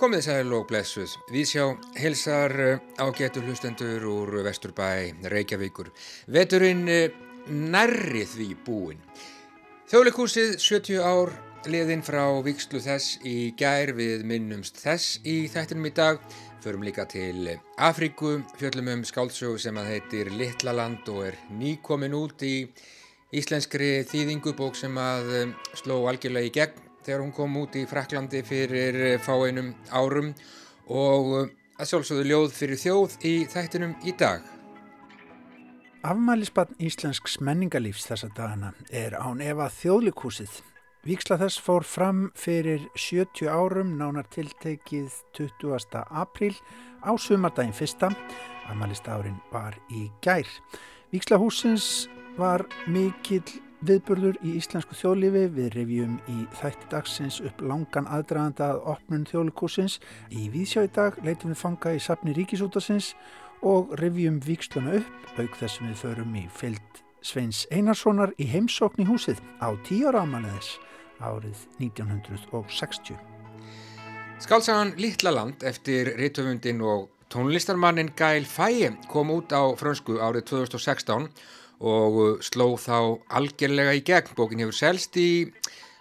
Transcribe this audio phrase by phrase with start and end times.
[0.00, 1.12] Komið sæl og blessuð.
[1.28, 1.64] Við sjá
[2.00, 4.86] helsar eh, ágætu hlustendur úr Vesturbæ,
[5.28, 5.90] Reykjavíkur.
[6.32, 7.12] Veturinn eh,
[7.52, 9.04] nærri því búin.
[9.92, 11.34] Þjóðleikúsið 70 ár
[11.68, 16.24] liðinn frá vikslu þess í gær við minnumst þess í þættinum í dag.
[16.64, 22.40] Förum líka til Afríku, fjöllum um skáldsögu sem að heitir Littlaland og er nýkomin út
[22.40, 22.70] í
[23.36, 28.44] íslenskri þýðingubók sem að eh, sló algjörlega í gegn þegar hún kom út í Fraklandi
[28.46, 30.28] fyrir eh, fáeinum árum
[30.86, 31.48] og eh,
[31.80, 34.44] að sjálfsögðu ljóð fyrir þjóð í þættinum í dag.
[36.06, 40.60] Afmælisbann Íslensks menningalífs þessa dagana er án Eva þjóðlikúsið.
[41.02, 46.04] Víksla þess fór fram fyrir 70 árum, nánar tiltekið 20.
[46.14, 46.54] apríl
[47.02, 48.12] á sumardaginn fyrsta.
[48.70, 50.46] Afmælistárin var í gær.
[51.10, 52.06] Víksla húsins
[52.38, 53.48] var mikill
[53.80, 59.94] Viðburður í íslensku þjóðlifi við revjum í þætti dagsins upp langan aðdraðanda að opnun þjóðlikúsins.
[60.28, 63.14] Í Víðsjá í dag leitum við fanga í sapni Ríkisútasins
[63.64, 69.08] og revjum viksluna upp, auk þessum við förum í fyllt Sveins Einarssonar í heimsókn í
[69.08, 70.74] húsið á tíara ámanniðis
[71.20, 73.16] árið 1960.
[74.40, 81.28] Skálsagan Littlaland eftir rítöfundin og tónlistarmannin Gail Faye kom út á frönsku árið 2016
[81.80, 84.34] og uh, sló þá algjörlega í gegn.
[84.36, 85.30] Bókin hefur selst í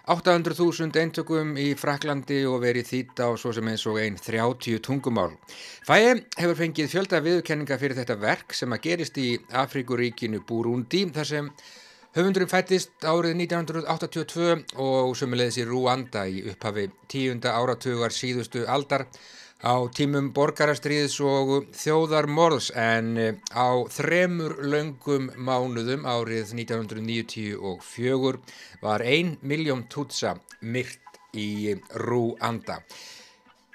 [0.10, 5.36] 800.000 eintökum í Fraklandi og verið þýtt á svo sem eins og einn 30 tungumál.
[5.86, 11.30] Fæi hefur fengið fjölda viðkenninga fyrir þetta verk sem að gerist í Afrikuríkinu Burundi þar
[11.30, 11.52] sem
[12.18, 19.06] höfundurinn fættist árið 1982 og sömulegðis í Rwanda í upphafi tíunda áratugar síðustu aldar
[19.60, 28.40] á tímum borgarastriðs og þjóðarmorðs en eh, á þremur löngum mánuðum árið 1994
[28.82, 32.80] var ein miljón tutsa myrt í Rúanda.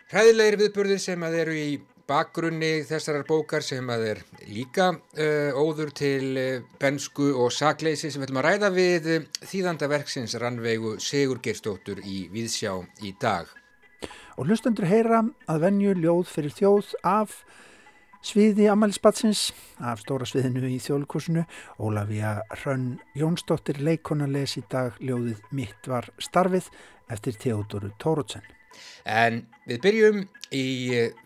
[0.08, 1.68] Hræðilegir viðburðir sem að eru í
[2.08, 8.20] bakgrunni þessarar bókar sem að er líka uh, óður til uh, bensku og sakleysi sem
[8.20, 12.77] við ætlum að ræða við uh, þýðandaverksins rannveigu Sigur Gerstóttur í Víðsjá
[13.08, 13.48] í dag
[14.36, 17.36] og hlustendur heyra að venju ljóð fyrir þjóð af
[18.24, 19.46] sviði Amalisbatsins
[19.84, 21.45] af stóra sviðinu í þjóðlikursinu
[21.78, 26.70] Ólafía Hrönn Jónsdóttir leikona les í dag ljóðið Mitt var starfið
[27.12, 28.46] eftir Theodoru Tórótsen
[29.06, 30.22] En við byrjum
[30.56, 30.66] í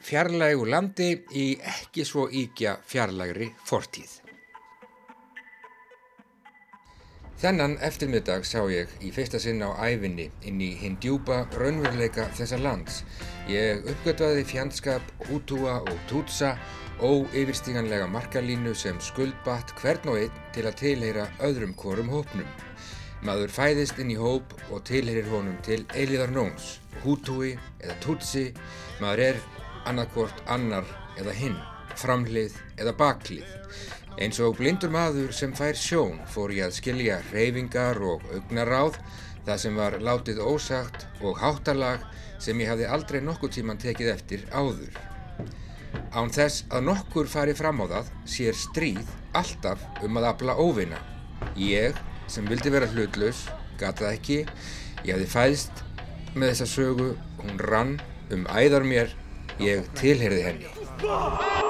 [0.04, 4.27] fjarlægu landi í ekki svo íkja fjarlægri fortíð
[7.38, 12.56] Þennan eftirmiddag sá ég í fyrsta sinn á æfinni inn í hinn djúpa raunveruleika þessa
[12.58, 13.04] lands.
[13.46, 16.56] Ég uppgötvaði fjandskap, hútúa og tútsa
[16.98, 22.48] og yfirstíganlega markalínu sem skuldbatt hvern og einn til að tilheyra öðrum korum hópnum.
[23.22, 26.80] Maður fæðist inn í hóp og tilheyrir honum til eiliðar nóns.
[27.04, 28.48] Hútúi eða tútsi,
[28.98, 29.40] maður er
[29.86, 30.90] annarkvort annar
[31.22, 31.54] eða hinn,
[32.02, 33.46] framhlið eða baklið.
[34.18, 38.96] Eins og blindur maður sem fær sjón fór ég að skilja reyfingar og augnaráð,
[39.46, 42.02] það sem var látið ósagt og háttalag
[42.42, 44.98] sem ég hafði aldrei nokkur tíman tekið eftir áður.
[46.10, 50.98] Án þess að nokkur fari fram á það sér stríð alltaf um að afla óvinna.
[51.54, 51.94] Ég,
[52.26, 53.46] sem vildi vera hlutlaus,
[53.78, 54.42] gata ekki,
[55.06, 55.84] ég hafði fæðst
[56.34, 57.12] með þessa sögu,
[57.44, 57.96] hún rann
[58.34, 59.14] um æðar mér,
[59.62, 61.67] ég tilherði henni.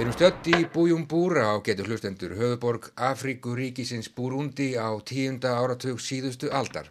[0.00, 6.48] Við erum stött í Bújumbúra á getur hlustendur höfuborg Afríkuríkisins Búrundi á tíunda áratug síðustu
[6.48, 6.88] aldar.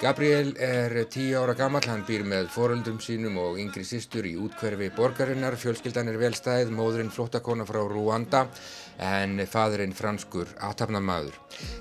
[0.00, 4.86] Gabriel er tíu ára gammal, hann býr með foröldum sínum og yngri sýstur í útkverfi
[4.96, 8.46] borgarinnar, fjölskyldan er velstæð, móðurinn flottakona frá Rwanda
[8.96, 11.36] en fadurinn franskur aðtapnamaður.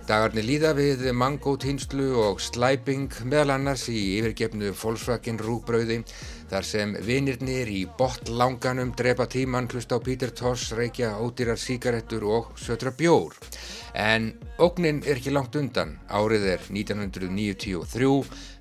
[0.09, 6.01] Dagarnir líða við mangó, tinslu og slæping meðal annars í yfirgefnu Volkswagen rúbröði
[6.51, 12.51] þar sem vinirnir í botlanganum drepa tíman hlust á Peter Toss, reykja ódýrar síkarettur og
[12.59, 13.37] sötra bjór.
[13.99, 14.31] En
[14.63, 18.11] ógnin er ekki langt undan, árið er 1993,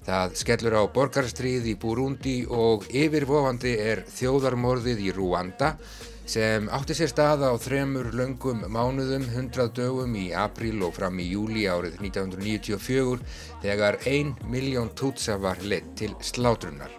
[0.08, 5.76] það skellur á borgarstríð í Burundi og yfirvofandi er þjóðarmorðið í Rwanda
[6.28, 11.30] sem átti sér staða á þremur löngum mánuðum, 100 dögum í apríl og fram í
[11.30, 13.22] júli árið 1994
[13.62, 16.92] þegar 1 miljón tútsa var leitt til slátrunnar.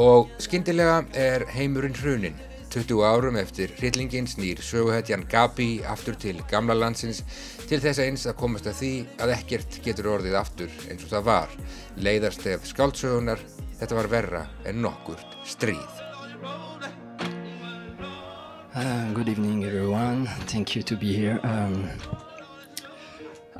[0.00, 2.40] Og skindilega er heimurinn hrunin.
[2.72, 7.22] 20 árum eftir hryllingin snýr söguhetjan Gabi aftur til gamla landsins
[7.68, 8.92] til þess eins að komast að því
[9.22, 11.54] að ekkert getur orðið aftur eins og það var.
[11.96, 13.40] Leiðarstef skáldsögunar,
[13.80, 16.02] þetta var verra en nokkurt stríð.
[18.76, 21.40] Uh, good evening everyone, thank you to be here.
[21.42, 21.88] Um,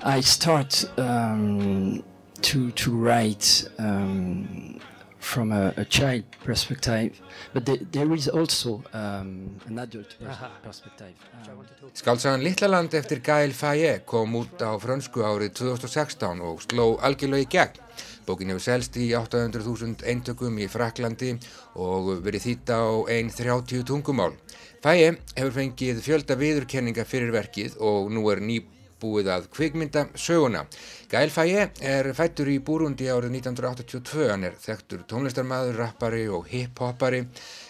[0.02, 2.05] I start um,
[2.43, 4.79] to, to write um,
[5.26, 7.20] from a, a, child perspective,
[7.52, 11.14] but the, there is also um, an adult pers perspective.
[11.50, 11.64] Um,
[11.94, 17.50] Skálsagan Littlaland eftir Gael Faye kom út á frönsku árið 2016 og sló algjörlega í
[17.56, 17.82] gegn.
[18.26, 21.34] Bókin hefur selst í 800.000 eintökum í Fraklandi
[21.75, 24.32] og verið þýtta á einn 30 tungumál.
[24.82, 28.62] Faye hefur fengið fjölda viðurkenninga fyrir verkið og nú er ný
[29.02, 30.64] búið að kvikmynda söguna.
[31.06, 37.20] Gael Faye er fættur í Búrundi árið 1982, hann er þekktur tónlistarmadur, rappari og hip-hoppari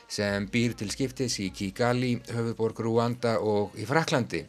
[0.09, 4.41] sem býr til skiptis í Kigali, höfuðborg Rúanda og í Fraklandi.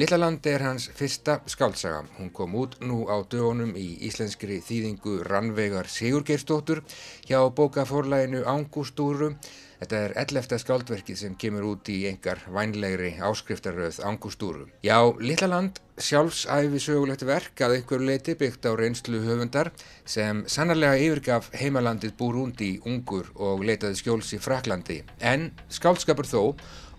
[0.00, 2.06] Lillaland er hans fyrsta skáltsaga.
[2.16, 6.80] Hún kom út nú á dögunum í íslenskri þýðingu Rannvegar Sigurgeirstóttur
[7.28, 9.34] hjá bókaforlæginu Ángústúru
[9.82, 14.68] Þetta er ellefta skáldverkið sem kemur út í engar vænlegri áskriftaröð Angustúru.
[14.86, 19.72] Já, Lillaland sjálfsæfi sögulegt verk að einhver leiti byggt á reynslu höfundar
[20.06, 25.02] sem sannarlega yfirgaf heimalandið Búrúndi ungur og leitaði skjóls í Fraklandi.
[25.18, 26.42] En skáldskapur þó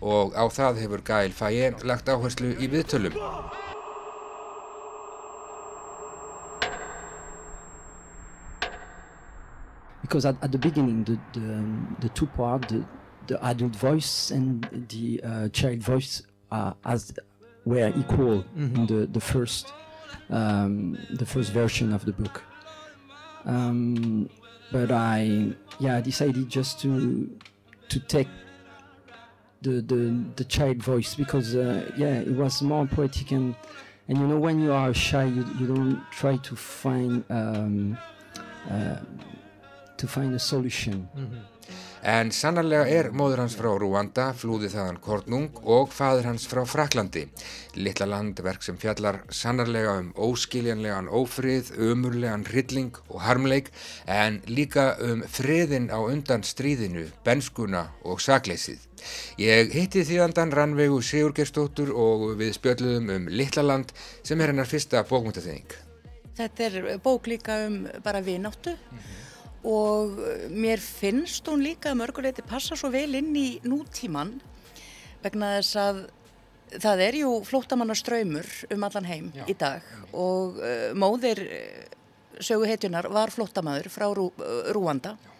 [0.04, 3.16] og á það hefur Gael Faye lagt áherslu í viðtölum.
[10.04, 12.84] Because at, at the beginning the the, um, the two part the,
[13.26, 16.22] the adult voice and the uh, child voice
[16.52, 17.12] uh, as
[17.64, 18.76] were equal mm-hmm.
[18.76, 19.72] in the the first
[20.28, 22.42] um, the first version of the book
[23.46, 24.28] um,
[24.70, 27.30] but I yeah I decided just to
[27.88, 28.28] to take
[29.62, 30.00] the the,
[30.36, 33.56] the child voice because uh, yeah it was more poetic and
[34.08, 37.96] and you know when you are shy you, you don't try to find um,
[38.70, 38.96] uh,
[39.96, 41.08] to find a solution.
[41.14, 41.54] Mm -hmm.
[42.04, 47.22] En sannarlega er móður hans frá Rúanda, flúði þaðan Kornung og fadur hans frá Fraklandi.
[47.80, 53.72] Littla landverk sem fjallar sannarlega um óskiljanlegan ófrið, umurlegan hrylling og harmleik
[54.04, 58.84] en líka um friðin á undan stríðinu, benskuna og sakleysið.
[59.40, 65.06] Ég hitti þýðandan Rannvegu Sigurgerstóttur og við spjöldluðum um Littla land sem er hennar fyrsta
[65.08, 65.80] bókmyndaþeying.
[66.36, 68.76] Þetta er bók líka um bara vináttu.
[68.76, 69.23] Mm -hmm
[69.64, 70.18] og
[70.52, 74.36] mér finnst hún líka mörguleiti passa svo vel inn í nútíman
[75.24, 76.00] vegna þess að
[76.84, 79.44] það er jú flóttamannaströymur um allan heim Já.
[79.48, 81.84] í dag og uh, móðir uh,
[82.44, 84.28] söguhetjunar var flóttamaður frá Rú,
[84.74, 85.32] Rúanda Já.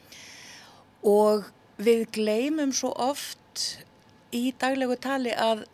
[1.10, 3.82] og við gleymum svo oft
[4.34, 5.66] í daglegu tali að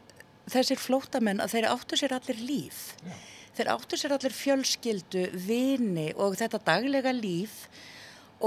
[0.50, 3.14] þessir flóttamenn að þeir áttu sér allir líf Já.
[3.60, 7.66] þeir áttu sér allir fjölskyldu, vini og þetta daglega líf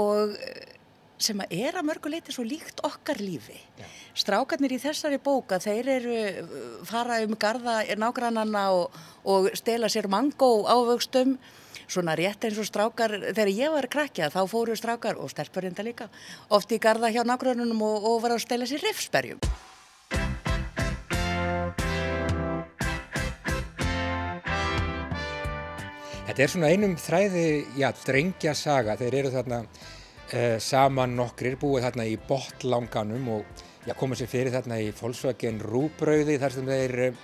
[0.00, 0.74] og eh,
[1.24, 3.56] sem að er að mörguleiti svo líkt okkar lífi.
[3.78, 3.86] Já.
[4.18, 6.40] Strákarnir í þessari bóka, þeir eru eh,
[6.86, 11.36] fara um garda nágrannanna og, og stela sér mangó ávöxtum,
[11.86, 16.08] svona rétt eins og strákar, þegar ég var krakja þá fóru strákar, og stelpurinda líka,
[16.48, 19.42] oft í garda hjá nágrannunum og, og var að stela sér rifsberjum.
[26.34, 27.42] Þetta er svona einum þræði,
[27.78, 29.58] já, drengja saga, þeir eru þarna
[30.34, 35.60] eh, saman nokkrir búið þarna í botlanganum og já, komið sér fyrir þarna í Volkswagen
[35.62, 37.20] rúbrauði þar sem þeir eh,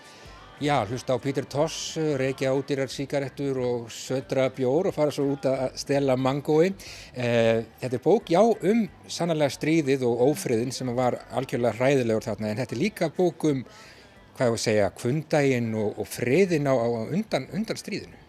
[0.63, 5.51] já, hlusta á Peter Toss, reykja útýrar síkarettur og södra bjór og fara svo út
[5.57, 6.71] að stela mangói.
[7.11, 12.55] Eh, þetta er bók, já, um sannlega stríðið og ófriðin sem var algjörlega hræðilegur þarna
[12.55, 16.71] en þetta er líka bók um, hvað ég voru að segja, kvundægin og, og friðin
[16.71, 18.20] á, á undan, undan stríðinu.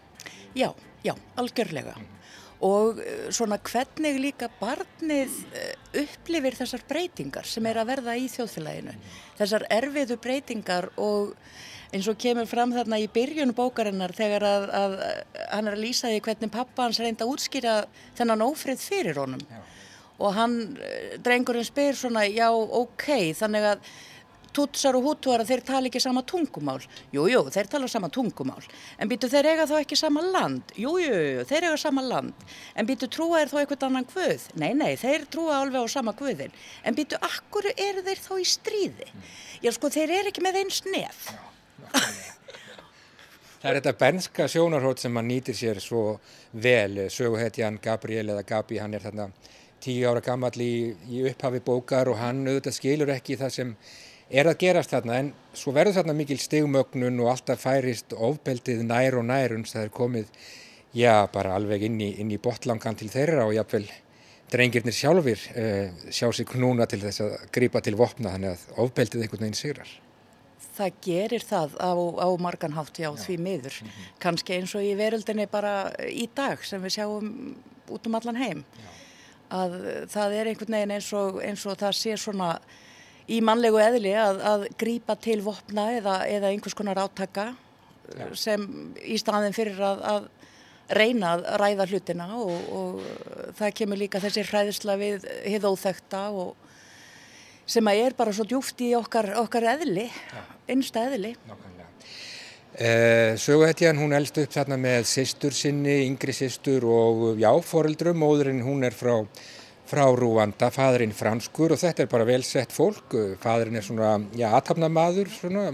[0.54, 0.72] Já,
[1.04, 1.96] já, algjörlega.
[1.98, 2.12] Mm
[2.62, 8.28] og eh, svona hvernig líka barnið eh, upplifir þessar breytingar sem er að verða í
[8.30, 8.94] þjóðfélaginu.
[9.40, 11.34] Þessar erfiðu breytingar og
[11.92, 14.94] eins og kemur fram þarna í byrjun bókarinnar þegar að, að
[15.50, 17.74] hann er að lýsa því hvernig pappa hans reynda að útskýra
[18.16, 19.42] þennan ófrið fyrir honum.
[19.50, 19.60] Já.
[20.22, 23.08] Og hann, eh, drengurinn spyr svona, já ok,
[23.42, 23.92] þannig að
[24.54, 26.80] tutsar og hútuara þeir tala ekki sama tungumál.
[27.14, 28.62] Jújú, jú, þeir tala sama tungumál.
[28.98, 30.74] En býtu þeir eiga þá ekki sama land?
[30.76, 32.46] Jújú, jú, þeir eiga sama land.
[32.76, 34.48] En býtu trúa er þá eitthvað annan guð?
[34.60, 36.52] Nei, nei, þeir trúa alveg á sama guðin
[36.84, 39.08] en býtu, akkur eru þeir þá í stríði?
[39.62, 41.26] Já, sko, þeir eru ekki með eins nef
[43.62, 46.16] Það er þetta benska sjónarhótt sem mann nýtir sér svo
[46.50, 47.04] vel.
[47.14, 49.28] Söguhetjan Gabriel eða Gabi, hann er þarna
[49.82, 53.70] tíu ára gammal í, í upphafi bókar og hann auðvitað skilur ekki það sem
[54.32, 59.18] er að gerast þarna en svo verður þarna mikil stigmögnun og alltaf færist ofbeldið nær
[59.20, 60.30] og nær uns það er komið,
[60.96, 63.84] já, bara alveg inn í, inn í botlangan til þeirra og jáfnvel
[64.52, 69.26] drengirnir sjálfur uh, sjá sig knúna til þess að grípa til vopna þannig að ofbeldið
[69.26, 69.92] einhvern veginn sigrar.
[70.72, 73.76] Það gerir það á, á marganhátt, já, já, því miður.
[73.82, 74.12] Mm -hmm.
[74.24, 77.56] Kanski eins og í veröldinni bara í dag sem við sjáum
[77.88, 78.64] út um allan heim.
[78.64, 78.88] Já.
[79.52, 79.72] Að
[80.08, 82.58] það er einhvern veginn eins og, eins og það sé svona
[83.30, 87.52] í mannlegu eðli að, að grípa til vopna eða, eða einhvers konar átaka
[88.12, 88.26] Já.
[88.36, 88.64] sem
[89.04, 90.30] í staðin fyrir að, að
[90.92, 96.56] reyna að ræða hlutina og, og það kemur líka þessi hræðisla við hið óþekta og
[97.72, 100.08] sem að er bara svo djúft í okkar, okkar eðli,
[100.70, 101.32] einsta eðli.
[102.72, 108.62] Eh, Söguhetjan hún elst upp þarna með sýstur sinni, yngri sýstur og já, foreldrum, móðurinn
[108.64, 109.14] hún er frá
[109.92, 114.48] frá Rúanda, fadurinn franskur og þetta er bara vel sett fólk, fadurinn er svona, já,
[114.56, 115.66] aðtapnamaður svona,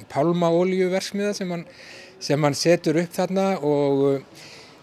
[0.00, 1.66] í pálmaoljuversmiða sem hann,
[2.22, 4.06] sem hann setur upp þarna og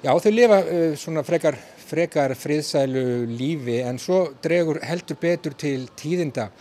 [0.03, 1.57] já, þau lifa uh, svona frekar,
[1.87, 6.51] frekar friðsælu lífi en svo dregur heldur betur til tíðinda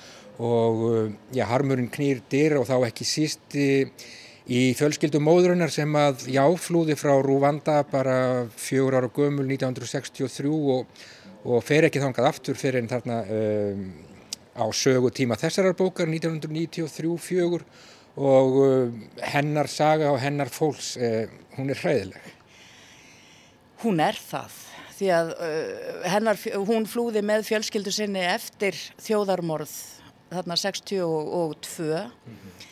[0.40, 3.85] og já, harmurinn knýr dyr og þá ekki síst í,
[4.49, 8.16] í fjölskyldum móðurinnar sem að já, flúði frá Rúanda bara
[8.56, 11.04] fjögur ára gömul 1963 og
[11.47, 13.83] og fer ekki þangað aftur fyrir en þarna um,
[14.57, 17.61] á sögu tíma þessarar bókar 1993-4
[18.17, 21.26] og um, hennar saga og hennar fólks, uh,
[21.59, 22.33] hún er hræðileg.
[23.85, 24.62] Hún er það
[24.97, 29.75] því að uh, hennar, hún flúði með fjölskyldu sinni eftir þjóðarmorð
[30.33, 32.65] þarna 62 mm -hmm.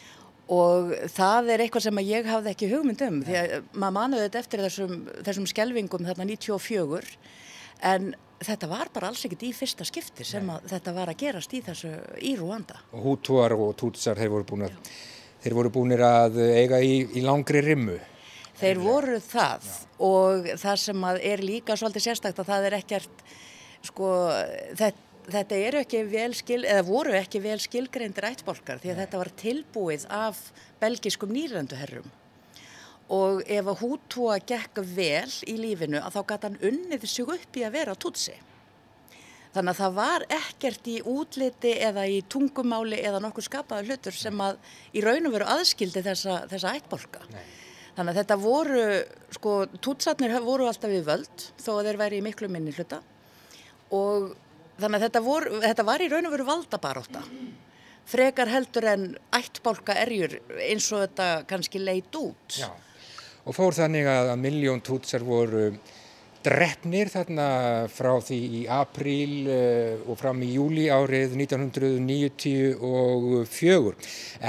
[0.57, 4.43] og það er eitthvað sem ég hafði ekki hugmynd um því að maður manuði þetta
[4.43, 7.04] eftir þessum, þessum skelvingum þarna 94
[7.83, 11.60] en þetta var bara alls ekkert í fyrsta skipti sem þetta var að gerast í
[11.64, 12.80] þessu í Rúanda.
[12.92, 14.90] Og hútúar og tútsar þeir voru búin að,
[15.44, 18.00] þeir voru búinir að eiga í, í langri rimmu.
[18.58, 19.78] Þeir voru það Já.
[20.06, 23.26] og það sem er líka svolítið sérstakt að það er ekkert
[23.84, 24.12] sko
[24.78, 29.04] þetta Þetta eru ekki vel skil, eða voru ekki vel skilgreindir ættbolkar því að Nei.
[29.06, 30.40] þetta var tilbúið af
[30.82, 32.10] belgiskum nýrönduherrum
[33.12, 37.56] og ef að hútúa gekk vel í lífinu að þá gæti hann unnið sig upp
[37.58, 38.37] í að vera tutsi.
[39.54, 44.40] Þannig að það var ekkert í útliti eða í tungumáli eða nokkur skapaða hlutur sem
[44.42, 44.56] að
[44.96, 47.20] í raun og veru aðskildi þessa, þessa ættbolka.
[47.30, 47.44] Nei.
[47.94, 48.87] Þannig að þetta voru,
[49.37, 52.99] sko, tutsatnir voru alltaf við völd þó að þeir væri í miklu minni hluta
[53.94, 54.32] og
[54.80, 57.23] þannig að þetta, voru, þetta var í raun og veru valdabaróta.
[58.11, 59.04] Frekar heldur en
[59.37, 62.58] ættbolka erjur eins og þetta kannski leit út.
[62.58, 62.73] Já
[63.44, 65.72] og fór þannig að, miljón tútsar voru
[66.44, 67.46] drefnir þarna
[67.92, 73.94] frá því í apríl uh, og fram í júli árið 1994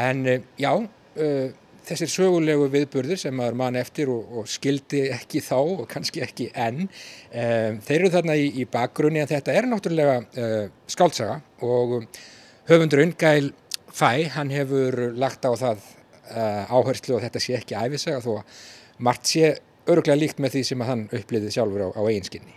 [0.06, 1.50] en uh, já uh,
[1.86, 6.48] þessir sögulegu viðburðir sem maður mann eftir og, og skildi ekki þá og kannski ekki
[6.58, 6.90] enn
[7.30, 9.22] þeir eru þarna í, í bakgrunni.
[9.22, 10.26] En þetta er náttúrulega
[10.90, 12.10] skáltsaga og
[12.72, 13.54] höfundur Ungæl
[13.94, 15.78] Fæ hann hefur lagt á það
[16.74, 18.46] áherslu og þetta sé ekki æfisaga þó að
[18.98, 19.56] margt sé
[19.90, 22.56] öruglega líkt með því sem hann uppliðið sjálfur á, á eiginskinni.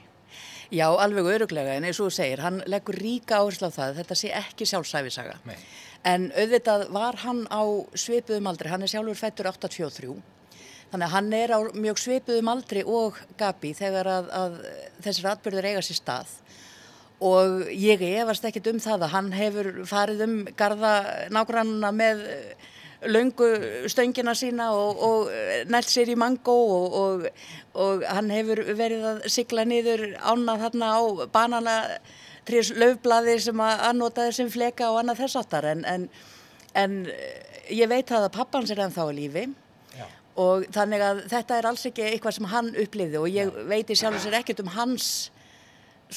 [0.69, 4.17] Já, alveg öruglega en eins og þú segir, hann leggur ríka áherslu á það, þetta
[4.21, 5.39] sé ekki sjálfsæfisaga.
[5.49, 5.57] Nei.
[6.09, 7.65] En auðvitað var hann á
[7.97, 10.13] sveipuðum aldri, hann er sjálfur fættur 823,
[10.93, 14.61] þannig að hann er á mjög sveipuðum aldri og Gabi þegar að, að
[15.07, 16.37] þessir atbyrður eiga sér stað
[17.19, 20.93] og ég efast ekkit um það að hann hefur farið um garda
[21.35, 22.23] nágrannuna með
[23.07, 23.47] laungu
[23.87, 25.29] stöngina sína og, og
[25.71, 27.27] nælt sér í mangó og, og,
[27.79, 31.03] og hann hefur verið að sigla niður ánað þarna á
[31.33, 31.77] banana
[32.49, 36.09] trís löfblaði sem að annotaði sem fleka og annað þess áttar en, en,
[36.75, 37.01] en
[37.71, 39.45] ég veit að pappans er ennþá í lífi
[39.95, 40.07] Já.
[40.41, 43.69] og þannig að þetta er alls ekki eitthvað sem hann upplifði og ég Já.
[43.75, 45.29] veit í sjálf og sér ekkert um hans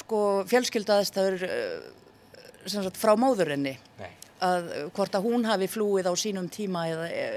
[0.01, 4.11] sko fjölskyldaðistöður eh, frá móðurinni Nei
[4.41, 6.87] að hvort að hún hafi flúið á sínum tíma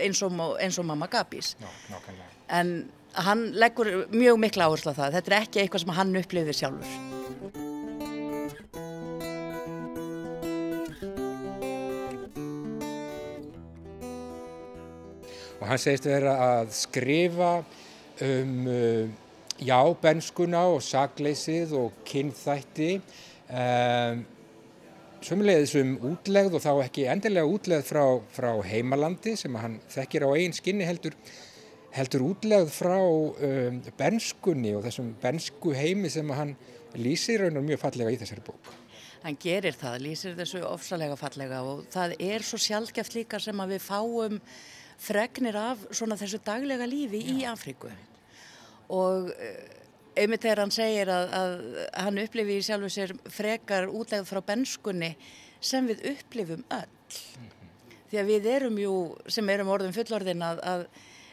[0.02, 1.54] eins og, eins og mamma Gabís.
[2.49, 2.76] En
[3.25, 5.18] hann leggur mjög mikla áherslu á það.
[5.18, 7.23] Þetta er ekki eitthvað sem hann upplifir sjálfur.
[15.61, 17.52] Og hann segist vera að skrifa
[18.25, 19.06] um uh,
[19.64, 22.92] já, benskuna og sagleysið og kynþætti
[23.49, 24.25] um
[25.24, 28.02] Sumulegðis um útlegð og þá ekki endilega útlegð frá,
[28.34, 31.14] frá heimalandi sem hann þekkir á eigin skinni heldur,
[31.96, 36.52] heldur útlegð frá um, benskunni og þessum bensku heimi sem hann
[37.00, 38.68] lýsir raun og mjög fallega í þessari bók.
[39.24, 43.78] Hann gerir það, lýsir þessu ofsalega fallega og það er svo sjálfgeft líka sem að
[43.78, 44.36] við fáum
[45.00, 47.32] fregnir af svona þessu daglega lífi Já.
[47.32, 47.88] í Afríku
[48.92, 49.32] og
[50.16, 51.54] einmitt þegar hann segir að, að
[52.04, 55.14] hann upplifi í sjálfu sér frekar útlegð frá benskunni
[55.64, 56.90] sem við upplifum öll.
[57.14, 57.99] Mm -hmm.
[58.11, 58.94] Því að við erum jú,
[59.26, 60.87] sem erum orðum fullorðin að, að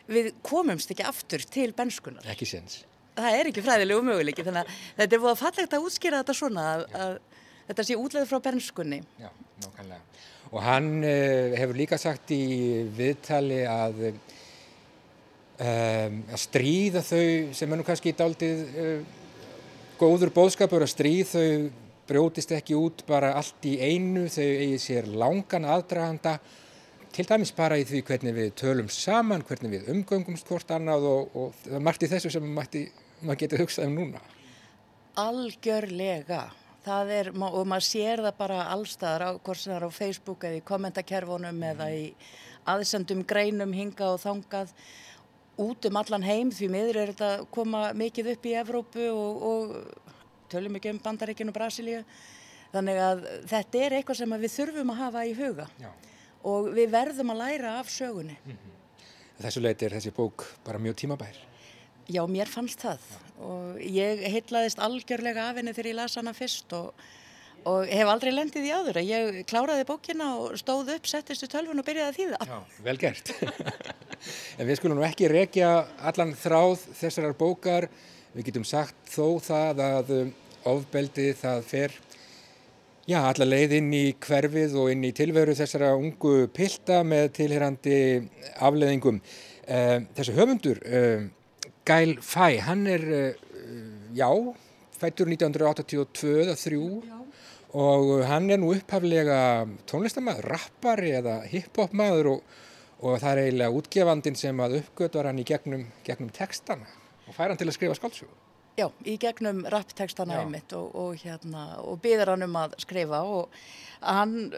[0.07, 2.25] við komumst ekki aftur til benskunar.
[2.27, 2.83] Ekki séns.
[3.15, 6.35] Það er ekki fræðilegu möguleiki þannig að þetta er búið að fallegt að útskýra þetta
[6.37, 7.17] svona að, að
[7.67, 9.01] þetta sé útlegð frá benskunni.
[9.19, 9.29] Já,
[9.63, 10.01] nákvæmlega.
[10.51, 12.43] Og hann uh, hefur líka sagt í
[12.97, 14.01] viðtali að,
[15.61, 19.19] um, að stríða þau sem er nú kannski daldið uh,
[20.01, 21.47] góður bóðskapur að stríð þau
[22.11, 26.39] brjótist ekki út bara allt í einu, þau eigi sér langan aðdraganda,
[27.11, 31.35] til dæmis bara í því hvernig við tölum saman, hvernig við umgöngumst hvort annað og,
[31.35, 34.23] og það er margt í þessu sem maður getur hugsað um núna.
[35.21, 36.45] Algjörlega,
[36.85, 40.59] það er, og maður sér það bara allstaðar hvort sem það er á Facebook eða
[40.59, 41.67] í kommentakerfunum mm.
[41.73, 42.05] eða í
[42.71, 44.73] aðsendum greinum hinga og þangað
[45.61, 50.11] út um allan heim því miður er þetta koma mikið upp í Evrópu og, og
[50.51, 52.01] tölum ekki um Bandaríkinu og Brasilíu
[52.71, 55.89] þannig að þetta er eitthvað sem við þurfum að hafa í huga Já.
[56.47, 58.77] og við verðum að læra af sögunni mm -hmm.
[59.41, 61.37] Þessu leiti er þessi bók bara mjög tímabær
[62.07, 63.17] Já, mér fannst það Já.
[63.39, 66.93] og ég heitlaðist algjörlega af henni þegar ég las hana fyrst og,
[67.65, 71.79] og hef aldrei lendið í áður ég kláraði bókina og stóð upp settist í tölvun
[71.79, 73.31] og byrjaði að þýða Já, vel gert
[74.57, 75.71] En við skulum nú ekki rekja
[76.09, 77.89] allan þráð þessarar bókar
[78.35, 80.31] við getum sagt þó það að um,
[80.71, 81.95] ofbeldið það fer
[83.09, 87.99] já, alla leið inn í hverfið og inn í tilveru þessara ungu pilda með tilherandi
[88.63, 89.21] afleðingum.
[89.65, 93.81] Uh, þessi höfundur, uh, Gail Fay, hann er, uh,
[94.15, 94.29] já,
[95.01, 96.81] fættur 1982 eða 3
[97.71, 99.37] og hann er nú upphaflega
[99.87, 102.57] tónlistamæður, rappari eða hip-hop-maður og,
[103.01, 106.87] og það er eiginlega útgefandin sem að uppgötvar hann í gegnum, gegnum textana
[107.27, 108.33] og fær hann til að skrifa skáldsögu.
[108.79, 113.57] Já, í gegnum rapptekstana einmitt og, og, hérna, og byður hann um að skrifa og
[113.99, 114.53] hann,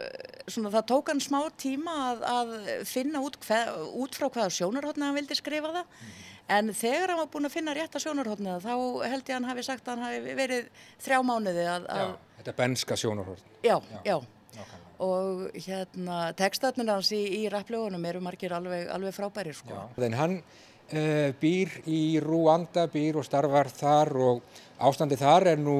[0.46, 2.52] svona það tók hann smá tíma að, að
[2.88, 3.72] finna út, hver,
[4.04, 6.14] út frá hvaða sjónarhóttni hann vildi skrifa það mm.
[6.56, 9.50] en þegar hann var búin að finna rétt að sjónarhóttni þá held ég að hann
[9.50, 10.70] hafi sagt að hann hafi verið
[11.08, 11.90] þrjá mánuði að...
[11.98, 13.58] að já, þetta er benska sjónarhóttni.
[13.66, 14.00] Já, já.
[14.14, 14.64] já.
[15.04, 19.88] Og hérna, tekstarnir hans í, í rapplögunum eru margir alveg, alveg frábæri sko.
[19.98, 25.78] Þannig hann uh, býr í Rúanda, býr og starfar þar og ástandi þar er nú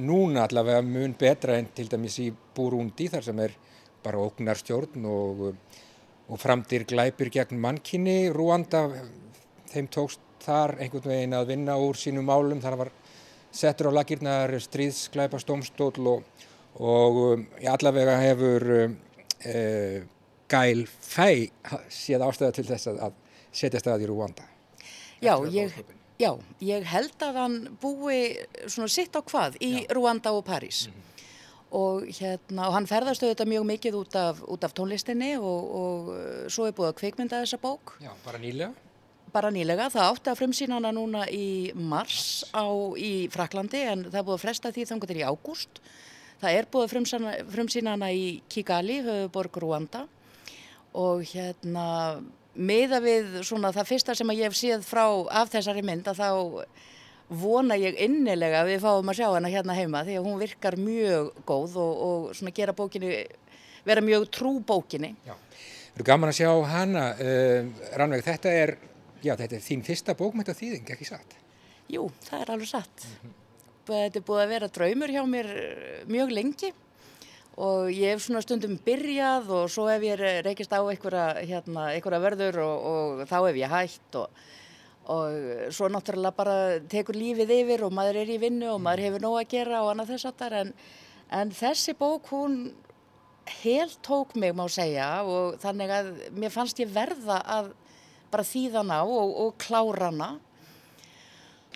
[0.00, 3.56] núna allavega mun betra en til dæmis í Burundi þar sem er
[4.04, 5.42] bara ógnarstjórn og,
[6.30, 8.30] og framtir glæpir gegn mannkynni.
[8.32, 8.86] Rúanda,
[9.72, 12.92] þeim tókst þar einhvern veginn að vinna úr sínum málum, þar var
[13.52, 16.24] settur á lakirnar stríðsglæpa stómstól og,
[16.78, 18.96] og um, allavega hefur um,
[19.46, 20.00] uh,
[20.50, 21.50] Gæl Fæ
[21.90, 23.18] séð ástæða til þess að, að
[23.54, 24.46] setja stað í Rúanda.
[25.20, 25.74] Já, ég,
[26.20, 26.32] já,
[26.64, 28.18] ég held að hann búi
[28.66, 29.86] svona sitt á hvað í já.
[29.94, 31.24] Rúanda og París mm -hmm.
[31.70, 36.08] og, hérna, og hann ferðast auðvitað mjög mikið út af, út af tónlistinni og, og
[36.08, 37.98] uh, svo er búið að kveikmynda þessa bók.
[38.00, 38.72] Já, bara nýlega?
[39.32, 44.24] Bara nýlega, það átti að frumsýna hana núna í mars á, í Fraklandi en það
[44.24, 45.80] búið að fresta því þetta er í ágúst.
[46.40, 50.06] Það er búið að frumsýna hana í Kigali, höfuborg Rúanda
[50.96, 52.20] og hérna
[52.54, 56.30] miða við svona það fyrsta sem ég hef séð frá af þessari mynd að þá
[57.30, 60.76] vona ég innilega að við fáum að sjá hana hérna heima því að hún virkar
[60.80, 63.20] mjög góð og, og svona gera bókinni,
[63.86, 65.12] vera mjög trú bókinni.
[65.28, 65.36] Já,
[65.92, 68.74] þú eru gaman að sjá hana, uh, Rannveig, þetta er,
[69.22, 71.38] já þetta er þín fyrsta bókmænta þýðing, ekki satt?
[71.90, 73.06] Jú, það er alveg satt.
[73.06, 73.39] Mm -hmm.
[73.88, 75.48] Þetta er búið að vera draumur hjá mér
[76.10, 76.70] mjög lengi
[77.60, 82.22] og ég hef svona stundum byrjað og svo hef ég reykist á einhverja, hérna, einhverja
[82.22, 84.44] verður og, og þá hef ég hægt og,
[85.12, 86.56] og svo náttúrulega bara
[86.92, 89.90] tekur lífið yfir og maður er í vinnu og maður hefur nóg að gera og
[89.92, 90.72] annað þess aftar en,
[91.40, 92.62] en þessi bók hún
[93.60, 97.72] helt tók mig má segja og þannig að mér fannst ég verða að
[98.30, 100.32] bara þýðan á og, og klára hana.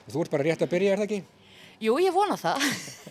[0.07, 1.34] Þú ert bara rétt að byrja er það ekki?
[1.83, 2.65] Jú, ég vona það.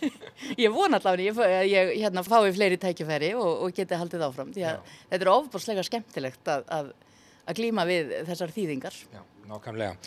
[0.63, 4.53] ég vona allavega að ég hérna, fái fleiri tækifæri og, og geti haldið áfram.
[4.55, 6.93] Því að þetta er ofbúrslega skemmtilegt að, að,
[7.47, 8.99] að glíma við þessar þýðingar.
[9.13, 9.97] Já, nákvæmlega.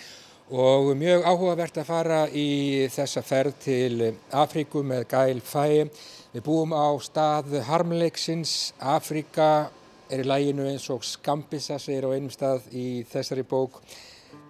[0.56, 5.88] Og mjög áhugavert að fara í þessa ferð til Afríku með Gail Faye.
[6.30, 8.74] Við búum á stað harmleiksins.
[8.78, 9.66] Afríka
[10.06, 13.80] er í læginu eins og Skambissa segir á einum stað í þessari bók.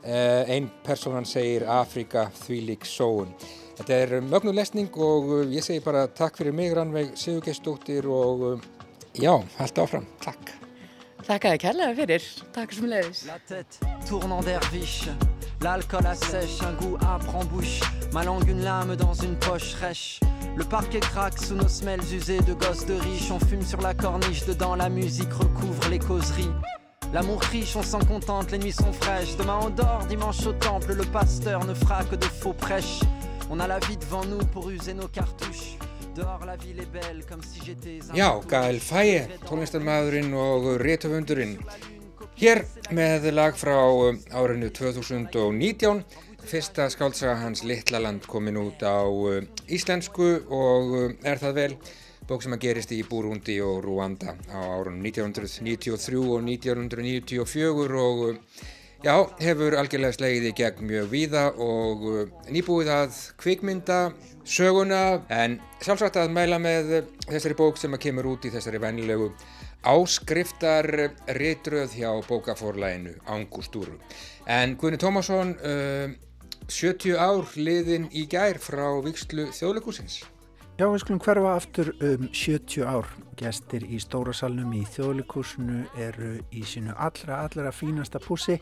[0.07, 3.33] Uh, Einn personan segir Afrika þvílík sóun.
[3.77, 8.63] Þetta er mögnu lesning og uh, ég segi bara takk fyrir mig Rannveig Sigurgeistóttir og
[9.13, 10.07] já, held áfram.
[10.25, 10.55] Takk.
[11.27, 12.27] Takk að þið kærlega fyrir.
[12.55, 13.25] Takk sem leiðis.
[13.27, 15.13] La tête tourne en derviche,
[15.65, 17.81] l'alcool assèche, un goût âpre en bouche,
[18.15, 20.21] ma langue une lame dans une poche rêche.
[20.57, 23.93] Le parquet craque sous nos semelles usées de gosses de riches, on fume sur la
[23.93, 26.53] corniche, dedans la musique recouvre les causeries.
[27.13, 29.37] L'amour riche, on s'en contente, les nuits sont fraîches.
[29.37, 33.01] Demain on dort, dimanche au temple, le pasteur ne fera que de faux prêches.
[33.49, 35.79] On a la vie devant nous pour user nos cartouches.
[36.17, 41.59] Dehors la ville est belle, comme si j'étais un Já, Gael Fæe, tónlistarmadurinn og réttöfundurinn.
[42.41, 46.03] Hér með lag frá um, árinu 2019,
[46.43, 51.77] fyrsta skáltsaga hans Littlaland komin út á um, íslensku og um, er það vel
[52.27, 58.41] bók sem að gerist í Burundi og Rwanda á árunum 1993 og 1994 og
[59.05, 64.01] já, hefur algjörlega slegið í gegn mjög víða og um, nýbúið að kvikmynda
[64.47, 66.93] söguna en sjálfsagt að mæla með
[67.27, 69.33] þessari bók sem að kemur út í þessari venilegu
[69.87, 70.89] áskriftar
[71.39, 73.99] ritröð hjá bókaforlæginu Angustúru.
[74.47, 76.15] En Guðni Tómasson, uh,
[76.67, 80.25] 70 ár liðin í gær frá Víkslu þjóðleikúsins.
[80.77, 83.07] Já, við skulum hverfa aftur um 70 ár.
[83.41, 88.59] Gestir í stóra salnum í þjóðleikúsinu eru í sínu allra, allra fínasta pússi.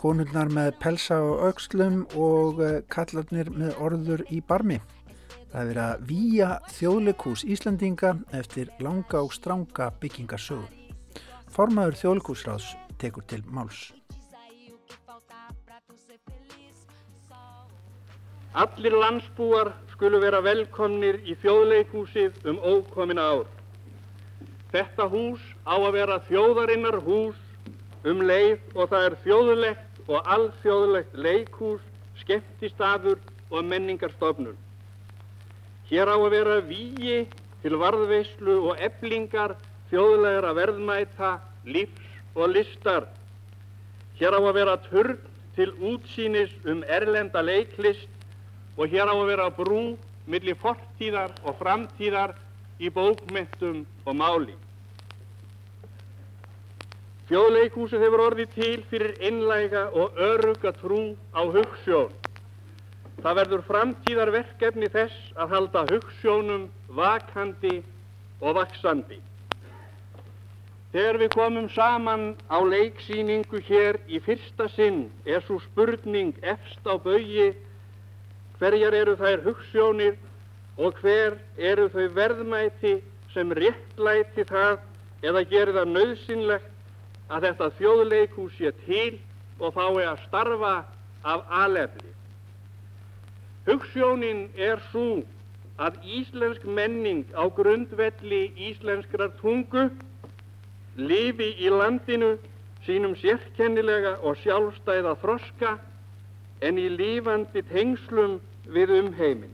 [0.00, 4.80] Konurnar með pelsa og aukslum og eh, kallarnir með orður í barmi.
[5.52, 10.64] Það er verið að výja þjóðleikús Íslandinga eftir langa og stranga byggingarsögu.
[11.52, 13.90] Formaður þjóðleikúsráðs tekur til máls.
[18.54, 23.44] Allir landsbúar skulu vera velkomnir í þjóðleikúsið um ókomin ár.
[24.74, 27.38] Þetta hús á að vera þjóðarinnar hús
[28.02, 31.84] um leið og það er þjóðlegt og alþjóðlegt leikhús,
[32.24, 33.20] skemmtistaður
[33.54, 34.56] og menningarstofnun.
[35.86, 37.20] Hér á að vera víi
[37.62, 39.54] til varðveislu og eblingar
[39.92, 41.36] þjóðlegra verðmæta,
[41.70, 43.06] lífs og listar.
[44.18, 45.22] Hér á að vera turn
[45.54, 48.10] til útsýnis um erlenda leiklist
[48.76, 49.82] og hér á að vera brú
[50.26, 52.34] millir fortíðar og framtíðar
[52.80, 54.54] í bókmentum og máli.
[57.28, 62.12] Þjóðleikhúsið hefur orðið til fyrir innlæga og öruga trú á hugssjón.
[63.22, 67.78] Það verður framtíðarverkefni þess að halda hugssjónum vakandi
[68.42, 69.20] og vaksandi.
[70.92, 76.94] Þegar við komum saman á leiksýningu hér í fyrsta sinn er svo spurning efst á
[77.00, 77.54] baui
[78.60, 80.16] hverjar eru þær hugssjónir
[80.78, 82.96] og hver eru þau verðmæti
[83.34, 84.78] sem réttlæti það
[85.26, 86.70] eða gerir það nöðsynlegt
[87.32, 89.18] að þetta þjóðleikús sé til
[89.58, 90.74] og fái að starfa
[91.24, 92.10] af alefli.
[93.66, 95.22] Hugssjónin er svo
[95.80, 99.88] að íslensk menning á grundvelli íslenskrar tungu
[100.96, 102.36] lifi í landinu
[102.84, 105.78] sínum sérkennilega og sjálfstæða þroska
[106.64, 108.38] en í lífandi tengslum
[108.76, 109.52] við umheiminn.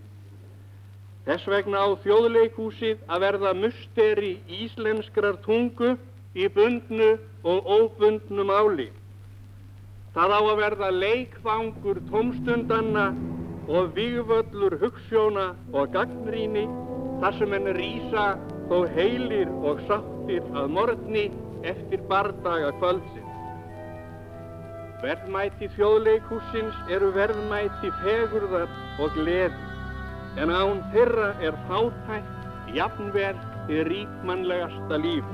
[1.26, 5.96] Þess vegna á þjóðleikúsið að verða musteri íslenskrar tungu
[6.34, 7.10] í bundnu
[7.44, 8.88] og óbundnu máli.
[10.14, 13.06] Það á að verða leikvangur tómstundanna
[13.70, 16.64] og vigvöllur hugssjóna og gagnrýni
[17.20, 18.26] þar sem henn rýsa
[18.70, 21.26] þó heilir og sáttir að morgni
[21.62, 23.29] eftir bardaga kvöldsins.
[25.00, 28.68] Verðmæti þjóðleikúsins eru verðmæti fegurðar
[29.00, 29.68] og gleði,
[30.36, 33.36] en án þeirra er fátækt jafnvel
[33.72, 35.30] í ríkmannlegasta líf.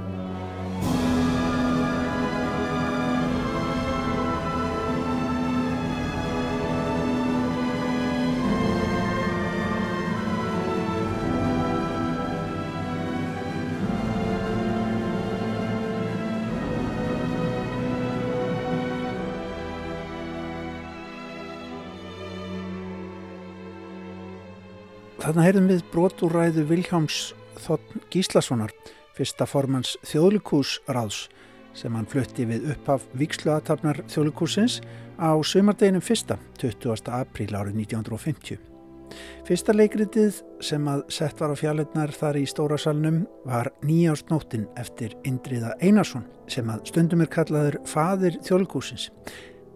[25.36, 27.16] Þarna heyrðum við brotúræðu Viljáms
[27.60, 28.70] Þotn Gíslasonar,
[29.12, 31.18] fyrsta formans þjóðlikúsráðs
[31.76, 34.78] sem hann flutti við upphaf Víksluatabnar þjóðlikúsins
[35.20, 37.12] á sömardeginum fyrsta, 20.
[37.12, 38.62] apríl árið 1950.
[39.44, 45.74] Fyrsta leikritið sem að sett var á fjalletnar þar í Stórasalnum var nýjástnóttin eftir Indriða
[45.84, 49.10] Einarsson sem að stundum er kallaður fadir þjóðlikúsins.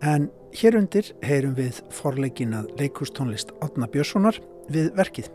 [0.01, 4.41] En hér undir heyrum við forleikin að leikústónlist Otna Björnssonar
[4.73, 5.31] við verkið.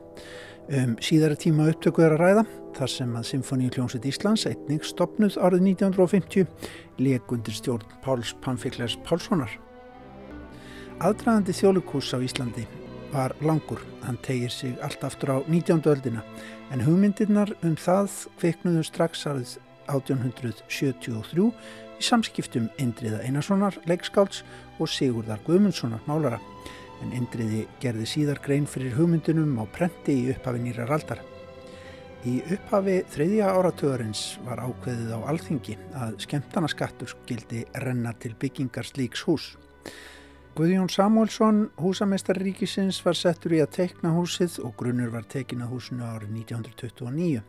[0.66, 2.46] Um síðara tíma upptöku er að ræða
[2.76, 6.48] þar sem að Symfóníu Kljónsveit Íslands einnig stopnuð árið 1950
[6.98, 9.52] leikundir stjórn Páls Pamfiklers Pálssonar.
[11.06, 12.66] Aðdraðandi þjólikús á Íslandi
[13.12, 15.86] var langur, hann tegir sig allt aftur á 19.
[15.92, 16.24] öldina
[16.74, 19.58] en hugmyndirnar um það kveiknuðu strax árið
[19.92, 21.52] 1873
[22.00, 24.44] í samskiptum Indriða Einarssonar, leikskálds
[24.80, 26.42] og Sigurðar Guðmundssonar, málara.
[27.06, 31.20] En Indriði gerði síðar grein fyrir hugmyndunum á prenti í upphafi nýrar aldar.
[32.26, 38.90] Í upphafi þriðja áratöðurins var ákveðið á alþingi að skemmtana skattur skildi renna til byggingar
[38.90, 39.52] slíks hús.
[40.58, 45.76] Guðjón Samuelsson, húsameistar ríkisins, var settur í að tekna húsið og grunnur var tekin að
[45.76, 47.46] húsinu árið 1929.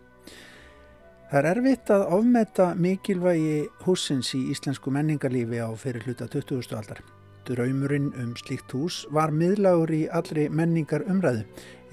[1.30, 6.74] Það er erfitt að ofmeta mikilvægi húsins í íslensku menningarlífi á fyrir hluta 20.
[6.76, 7.00] aldar.
[7.46, 11.44] Draumurinn um slíkt hús var miðlagur í allri menningar umræðu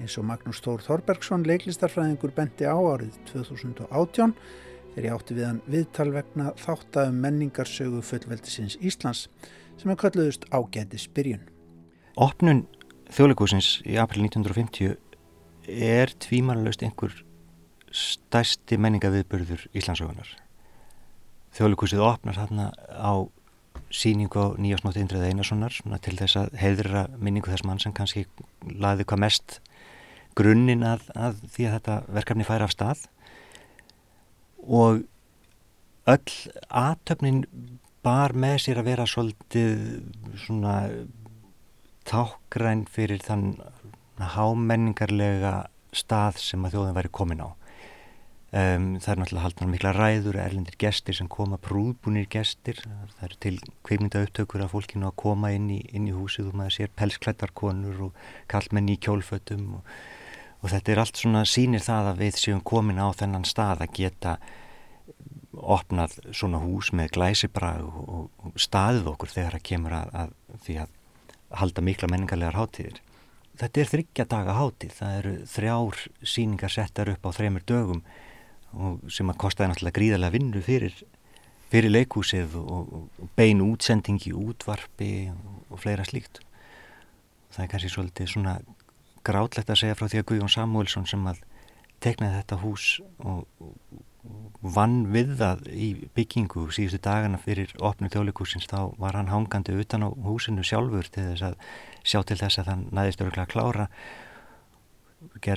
[0.02, 4.34] eins og Magnús Þór Þorbergsson leiklistarfræðingur bendi á árið 2018
[4.94, 9.28] þegar ég átti við hann viðtal vegna þáttaðum menningarsögu fullveldisins Íslands
[9.78, 11.46] sem er kalluðust ágæti spyrjun.
[12.18, 12.64] Opnun
[13.14, 14.98] þjóðleikúsins í april 1950
[15.70, 17.14] er tvímanlaust einhver
[17.94, 20.28] stæsti menningaviðbörður Íslandsögunar.
[21.54, 23.22] Þjóðleikúsið opnar þarna á
[23.94, 28.26] síningu á nýjásnótt Indrið Einarssonar til þess að heiðra minningu þess mann sem kannski
[28.66, 29.58] laði hvað mest
[30.34, 33.04] grunninn að, að því að þetta verkefni færi af stað
[34.64, 35.04] og
[36.10, 36.36] öll
[36.68, 37.44] aðtöfnin
[38.04, 39.84] bar með sér að vera svolítið
[40.44, 40.74] svona
[42.08, 43.54] tákgræn fyrir þann
[44.34, 45.54] hámenningarlega
[45.94, 47.48] stað sem að þjóðin væri komin á.
[48.54, 53.38] Um, það er náttúrulega haldnar mikla ræður, erlendir gestir sem koma, prúðbúnir gestir, það eru
[53.42, 56.92] til kveimnda upptökur af fólkinu að koma inn í, inn í húsið og maður sér
[56.94, 58.20] pelsklættarkonur og
[58.52, 59.88] kallmenn í kjólfötum og,
[60.60, 63.96] og þetta er allt svona sínir það að við séum komin á þennan stað að
[63.98, 64.34] geta
[65.58, 70.76] opnað svona hús með glæsibrag og, og staðið okkur þegar það kemur að, að því
[70.84, 70.92] að
[71.58, 73.02] halda mikla menningarlegar hátíðir.
[73.58, 78.04] Þetta er þryggja daga hátíð, það eru þrjár síningar settar upp á þreymur dögum
[79.12, 80.96] sem að kostaði náttúrulega gríðarlega vinnu fyrir,
[81.72, 86.42] fyrir leikúsið og, og beinu útsendingi, útvarpi og, og fleira slíkt.
[87.54, 88.58] Það er kannski svolítið svona
[89.24, 91.40] grátlegt að segja frá því að Guðjón Samuelsson sem að
[92.04, 92.88] teknaði þetta hús
[93.24, 93.46] og
[94.74, 100.06] vann við það í byggingu síðustu dagana fyrir opnu þjóðleikúsins þá var hann hangandi utan
[100.06, 101.58] á húsinu sjálfur til þess að
[102.04, 103.88] sjá til þess að hann næðist örgulega að klára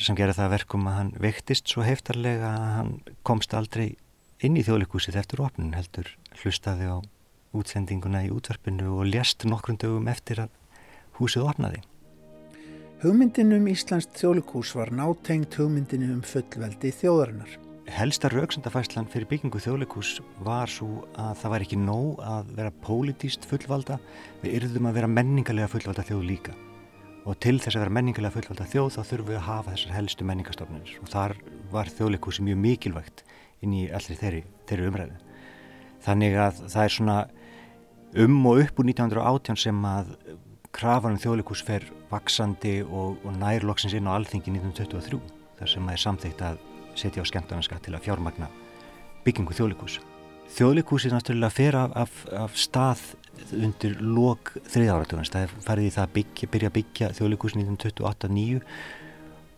[0.03, 2.91] sem gera það verkum að hann vektist svo heftarlega að hann
[3.27, 3.95] komst aldrei
[4.43, 6.09] inn í þjóðleikúsið eftir opnun heldur
[6.41, 6.97] hlustaði á
[7.57, 10.51] útsendinguna í útverfinu og lést nokkrum dögum eftir að
[11.17, 11.81] húsið opnaði.
[13.01, 17.57] Hugmyndinum Íslands þjóðleikús var nátengt hugmyndinum um fullveldi þjóðarinnar.
[17.93, 23.45] Helsta rauksendafæslan fyrir byggingu þjóðleikús var svo að það var ekki nóg að vera pólitíst
[23.47, 23.99] fullvalda,
[24.41, 26.57] við yrðum að vera menningarlega fullvalda þjóð líka.
[27.27, 30.27] Og til þess að vera menningarlega fullvalda þjóð þá þurfum við að hafa þessar helstu
[30.27, 31.33] menningarstofnir og þar
[31.73, 33.23] var þjóðleikúsi mjög mikilvægt
[33.65, 35.17] inn í allir þeirri, þeirri umræðu.
[36.05, 37.17] Þannig að það er svona
[38.23, 40.13] um og upp úr 1918 sem að
[40.77, 45.19] krafanum þjóðleikús fer vaksandi og, og nærloksins inn á alþingi 1923
[45.59, 46.61] þar sem að er samþýgt að
[46.97, 48.47] setja á skemmtarnarskatt til að fjármagna
[49.25, 49.99] byggingu þjóðleikús.
[50.55, 53.03] Þjóðleikúsið náttúrulega fer af, af, af stað
[53.55, 55.31] undir lok þriðáratugans.
[55.33, 58.61] Það farið í það að byggja, byrja að byggja þjóðleikús 1928-9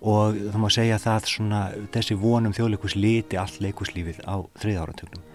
[0.09, 1.63] og það má segja það svona
[1.93, 5.25] þessi vonum þjóðleikús liti allt leikúslífið á þriðáratugnum.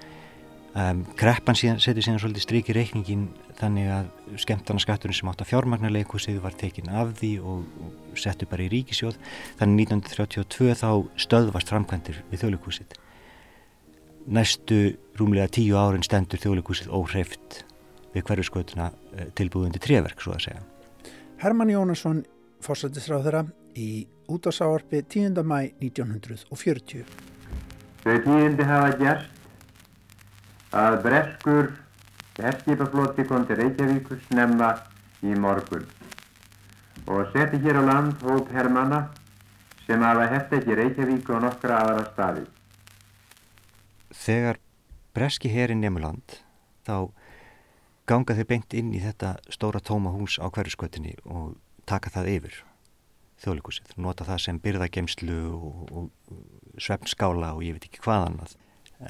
[0.74, 3.28] Um, kreppan setur síðan svolítið stryk í reikningin
[3.60, 8.48] þannig að skemmtarnarskatturinn sem átt að fjármagna leikúsið var tekin af því og, og settu
[8.50, 9.20] bara í ríkisjóð
[9.60, 10.88] þannig 1932 þá
[11.22, 12.98] stöðvast framkvæmdir við þjóðleikúsið
[14.26, 14.80] næstu
[15.18, 17.62] rúmlega tíu árin stendur þjóðleikúsið óhreift
[18.14, 20.64] við hverju skotuna eh, tilbúðundi treverk svo að segja
[21.42, 22.24] Herman Jónasson
[22.64, 23.44] fórsættisráð þeirra
[23.76, 25.42] í útásáarpi 10.
[25.44, 27.04] mæ 1940
[28.04, 29.30] Þau tíundi hafa gerst
[30.74, 31.70] að breskur
[32.38, 34.74] herskipafloti kom til Reykjavíkur snemma
[35.24, 35.86] í morgun
[37.06, 39.04] og seti hér á land hóp herrmanna
[39.86, 42.44] sem hafa hefði ekki Reykjavík og nokkra aðra staði.
[44.14, 44.60] Þegar
[45.14, 46.40] breski herin nefnuland
[46.86, 47.12] þá
[48.08, 51.56] ganga þeir beint inn í þetta stóra tóma hús á hverjuskötinni og
[51.88, 52.60] taka það yfir
[53.44, 58.54] þjóðleikusið, nota það sem byrðagemslu og, og svefnskála og ég veit ekki hvað annað.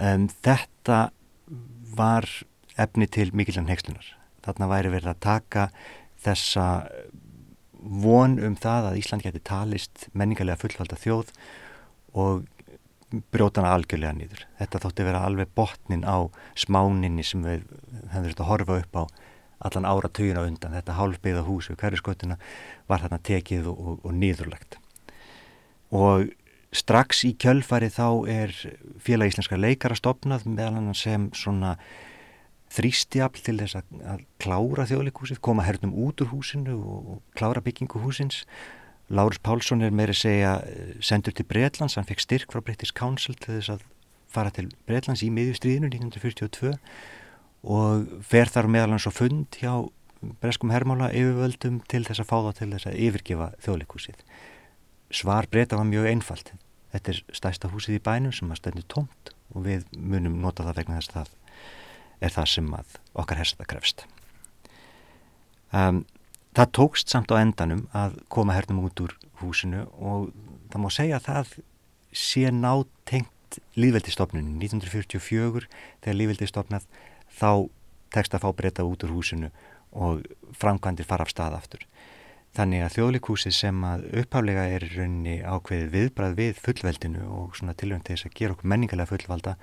[0.00, 1.00] En þetta
[1.94, 2.26] var
[2.80, 4.08] efni til mikilvæg nexlunar.
[4.44, 5.68] Þarna væri verið að taka
[6.24, 6.66] þessa
[8.04, 11.32] von um það að Ísland geti talist menningarlega fullvalda þjóð
[12.16, 12.44] og
[13.34, 14.44] brjótana algjörlega nýður.
[14.60, 17.64] Þetta þótti vera alveg botnin á smáninni sem við
[18.12, 19.04] hefum verið að horfa upp á
[19.64, 20.76] allan ára tögin á undan.
[20.76, 22.38] Þetta hálfbyggða hús við hverjuskotuna
[22.90, 24.78] var þarna tekið og, og, og nýðurlegt.
[25.94, 26.32] Og
[26.74, 28.54] strax í kjölfari þá er
[29.02, 31.76] félag íslenska leikara stopnað meðal hann sem svona
[32.74, 38.02] þrýstjafl til þess að, að klára þjóðleikúsið, koma hernum út úr húsinu og klára byggingu
[38.02, 38.42] húsins.
[39.12, 43.36] Lárus Pálsson er meiri segja eh, sendur til Breitlands, hann fekk styrk frá British Council
[43.36, 43.84] til þess að
[44.32, 46.72] fara til Breitlands í miðjustriðinu 1942
[47.64, 49.86] og fer þar meðal hans á fund hjá
[50.40, 54.24] breskum hermála yfirvöldum til þess að fá það til þess að yfirgefa þjóðleikúsið.
[55.14, 56.54] Svar breyta var mjög einfalt.
[56.94, 60.80] Þetta er stæsta húsið í bænum sem að stöndu tómt og við munum nota það
[60.80, 61.32] vegna þess að það
[62.24, 64.06] er það sem að okkar hersata krefst.
[65.74, 66.04] Um,
[66.54, 70.30] það tókst samt á endanum að koma hernum út úr húsinu og
[70.72, 71.54] það má segja að það
[72.14, 75.68] sé nátengt líðveldistofnun 1944
[76.02, 76.86] þegar líðveldistofnað
[77.34, 77.50] þá
[78.14, 79.50] tekst að fá breyta út úr húsinu
[79.94, 80.22] og
[80.58, 81.82] framkvæmdir fara af stað aftur.
[82.54, 88.04] Þannig að þjóðlikúsið sem að upphálega er raunni ákveðið viðbrað við fullveldinu og svona tilvægum
[88.06, 89.56] til þess að gera okkur menningarlega fullvalda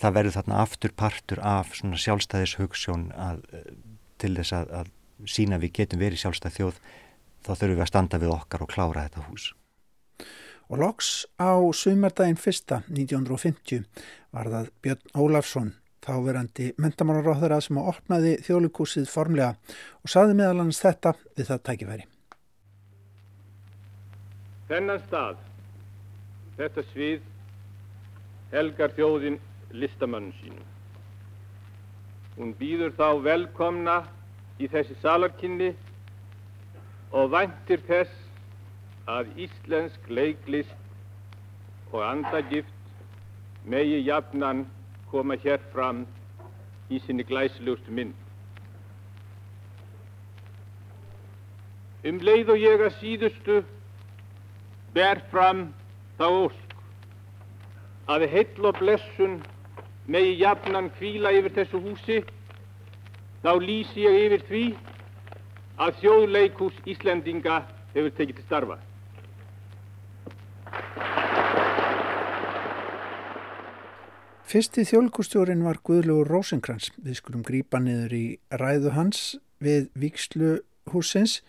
[0.00, 3.40] það verður þarna aftur partur af svona sjálfstæðis hugssjón að,
[4.20, 4.92] til þess að, að
[5.26, 6.80] sína við getum verið sjálfstæð þjóð
[7.44, 9.52] þá þurfum við að standa við okkar og klára þetta hús.
[10.72, 13.84] Og loks á sumardaginn fyrsta 1950
[14.34, 15.74] var það Björn Ólafsson
[16.04, 21.62] þáverandi mentamálaráður að sem að opnaði þjóðlíkúsið formlega og saði meðal hans þetta við það
[21.68, 22.06] tækifæri.
[24.68, 25.40] Þennan stað,
[26.58, 27.24] þetta svið,
[28.52, 29.40] helgar þjóðin
[29.76, 30.68] listamann sínum.
[32.34, 33.98] Hún býður þá velkomna
[34.60, 35.72] í þessi salarkynni
[37.14, 38.12] og væntir þess
[39.10, 42.70] að íslensk leiklist og andagift
[43.64, 44.64] megi jafnan
[45.10, 46.04] koma hér fram
[46.90, 48.14] í sinni glæsilegustu mynd.
[52.04, 53.60] Um leið og ég að síðustu
[54.94, 55.66] ber fram
[56.18, 56.74] þá ósk
[58.12, 59.38] að heill og blessun
[60.06, 62.18] megi jafnan kvíla yfir þessu húsi,
[63.44, 64.64] þá lýsi ég yfir því
[65.84, 67.58] að þjóðleikús Íslendinga
[67.92, 68.78] hefur tekið til starfa.
[74.48, 76.88] Fyrsti þjóðleikústjórin var Guðlugur Rósenkrans.
[76.96, 81.40] Við skulum grípa niður í ræðu hans við Víksluhúsins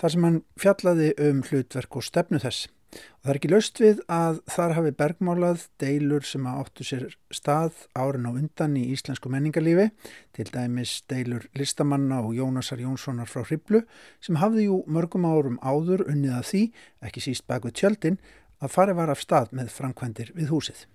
[0.00, 2.66] þar sem hann fjallaði um hlutverk og stefnu þess.
[2.90, 7.84] Og það er ekki löst við að þar hafi bergmálað deilur sem áttu sér stað
[7.94, 9.90] árin á undan í íslensku menningarlífi,
[10.34, 13.84] til dæmis deilur listamanna og Jónasar Jónssonar frá Hriblu
[14.24, 16.62] sem hafði jú mörgum árum áður unnið að því,
[17.06, 18.20] ekki síst bak við tjöldin,
[18.60, 20.86] að fari var af stað með framkvæmdir við húsið.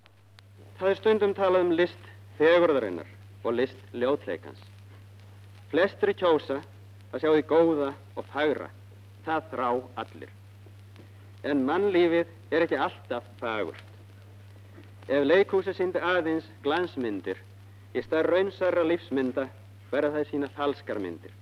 [0.76, 3.12] Það er stundum talað um list þegurðarinnar
[3.46, 4.60] og list ljótleikans.
[5.72, 6.60] Flestri kjósa
[7.12, 8.68] að sjá því góða og færa,
[9.24, 9.70] það þrá
[10.02, 10.34] allir
[11.46, 13.82] en mannlífið er ekki alltaf fagurt.
[15.06, 17.38] Ef leikhúsi síndi aðeins glansmyndir
[17.94, 19.46] í stað raunsarra lífsmynda
[19.92, 21.34] verða það sína falskarmyndir.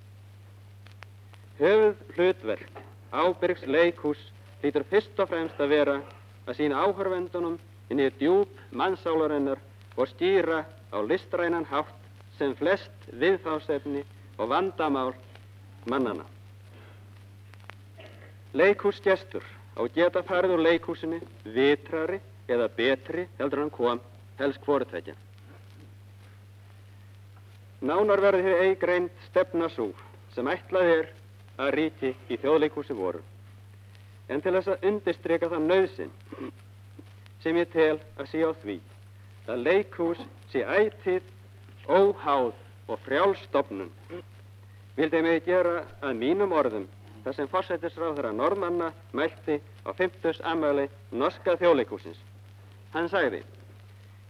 [1.57, 2.81] Höfuð hlutverk
[3.15, 4.21] ábyrgs leikhús
[4.61, 5.97] lítur fyrst og fremst að vera
[6.45, 7.57] að sína áhörvendunum
[7.89, 9.61] inn í djúb mannsálarinnar
[9.95, 10.63] og stýra
[10.93, 11.95] á listrænan hátt
[12.37, 14.03] sem flest viðfásefni
[14.37, 15.13] og vandamál
[15.89, 16.25] mannana.
[18.53, 19.43] Leikhúsgestur
[19.75, 24.01] á geta farið úr leikúsinu vitrari eða betri heldur hann kom
[24.39, 25.15] helst hvortvekja.
[27.85, 29.91] Nánar verði hér eig reynd stefna svo
[30.35, 31.09] sem ætlað er
[31.61, 33.21] að ríti í þjóðleikúsi voru.
[34.29, 36.13] En til þess að undistreka það nöðsin
[37.43, 38.77] sem ég tel að sé á því
[39.45, 41.21] að leikús sé ætið,
[41.85, 42.53] óháð
[42.89, 43.91] og frjálstofnun
[44.95, 46.87] vildi mig gera að mínum orðum
[47.25, 50.43] þar sem fórsættisráður að norðmanna mælti á 50.
[50.45, 52.19] amöli norska þjóðleikúsins.
[52.93, 53.39] Hann sagði,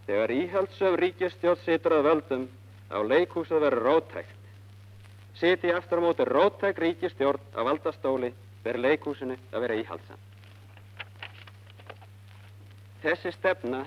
[0.06, 2.46] þegar íhaldsöf ríkistjóð situr að völdum
[2.88, 4.32] á leikús að vera rótækt.
[5.36, 8.32] Siti aftur á móti rótæk ríkistjórn á valdastóli
[8.64, 10.22] verður leikúsinu að vera íhaldsam.
[13.04, 13.84] Þessi stefna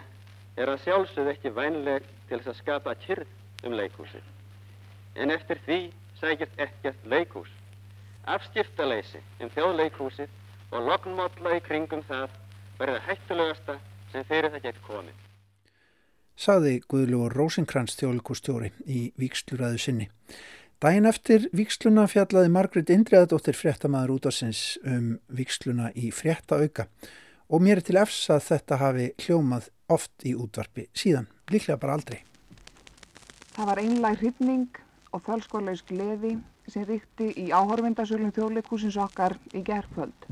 [0.53, 4.21] er að sjálfsögð ekki vænleg til þess að skapa kyrð um leikúsi.
[5.17, 5.79] En eftir því
[6.21, 7.49] sækist ekkert leikús
[8.35, 10.29] afskiptaleysi um þjóðleikhúsið
[10.75, 12.29] og lognmótla í kringum það
[12.79, 13.79] verða hættulegasta
[14.13, 15.17] sem fyrir það gett komið.
[16.39, 20.07] Saði Guðlúur Rósinkrans þjóðleikústjóri í viksluraðu sinni.
[20.79, 26.85] Dæin eftir viksluna fjallaði Margrit Indriðadóttir fréttamaður út af sinns um viksluna í fréttaauka
[27.49, 31.97] og mér er til efs að þetta hafi hljómað oft í útvarpi síðan, líklega bara
[31.97, 32.21] aldrei.
[33.57, 34.79] Það var einlæg hrifning
[35.11, 36.37] og fölskólaus gleði
[36.73, 40.27] sem ríkti í áhorfindasölum þjóðleikúsins okkar í gerðkvöld.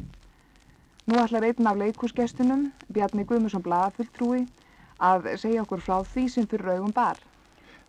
[1.08, 4.44] Nú ætlar einn af leikúsgestunum, Bjarni Guðmusson Blaðafulltrúi,
[5.00, 7.20] að segja okkur frá því sem fyrir augum bar.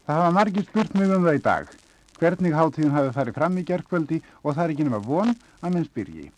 [0.07, 1.72] Það hafa margir spurt mjög um það í dag.
[2.18, 5.88] Hvernig hátíðin hafi farið fram í gerðkvöldi og það er ekki nema von að menn
[5.88, 6.28] spyrji.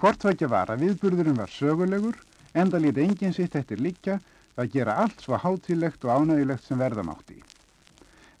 [0.00, 2.16] Hvort það ekki var að viðburðurinn var sögulegur,
[2.54, 4.18] enda lítið enginn sitt eftir líkja
[4.56, 7.38] að gera allt svo hátíðlegt og ánægilegt sem verðamátti.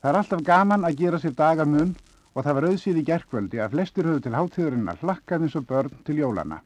[0.00, 1.94] Það er alltaf gaman að gera sér dagamun
[2.34, 5.98] og það var auðsýð í gerðkvöldi að flestir höfðu til hátíðurinnar hlakkað eins og börn
[6.06, 6.60] til jólana.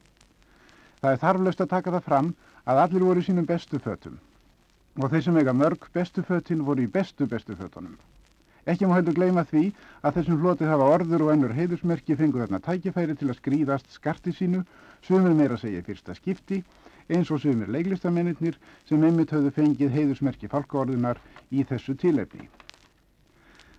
[1.00, 2.30] Það er þarflöst að taka það fram
[2.64, 4.18] að allir voru í sínum bestu fötum
[4.98, 7.94] og þeir sem eiga mörg bestu fötin voru í bestu bestu fötunum.
[8.68, 9.70] Ekki má heldur gleyma því
[10.02, 14.34] að þessum flotið hafa orður og ennur heiðusmerki fengu þarna tækifæri til að skrýðast skarti
[14.34, 14.64] sínu,
[15.06, 16.60] sumir meira segja fyrsta skipti,
[17.08, 18.58] eins og sumir leiklistamennir
[18.88, 22.50] sem einmitt höfðu fengið heiðusmerki fálkaorðunar í þessu tílefni.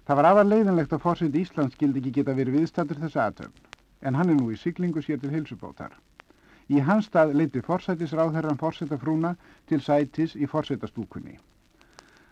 [0.09, 3.59] Það var afar leiðinlegt að fórsett Íslands skildi ekki geta verið viðstættur þessa aðtöfn,
[4.01, 5.91] en hann er nú í syklingu sér til heilsubótar.
[6.65, 9.35] Í hans stað leiti fórsættisráðherran fórsetafrúna
[9.69, 11.37] til sætis í fórsetastúkunni.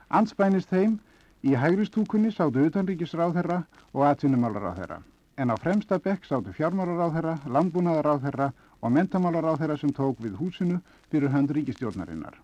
[0.10, 0.98] Ansbænist þeim
[1.46, 3.60] í hægri stúkunni sátu utanríkisráðherra
[3.94, 5.04] og atvinnumálaráðherra,
[5.38, 8.50] en á fremsta bekk sátu fjármálaráðherra, landbúnaðaráðherra
[8.82, 12.42] og mentamálaráðherra sem tók við húsinu fyrir hönd ríkistjórnarinnar.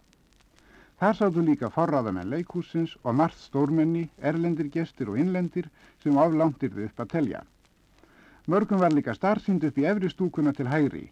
[1.03, 5.65] Þar sátu líka forraðamenn leikhúsins og margt stórmenni, erlendir gestir og innlendir
[5.99, 7.41] sem aflangtirðu upp að telja.
[8.47, 11.03] Mörgum var líka starfsind upp í efri stúkuna til hægri.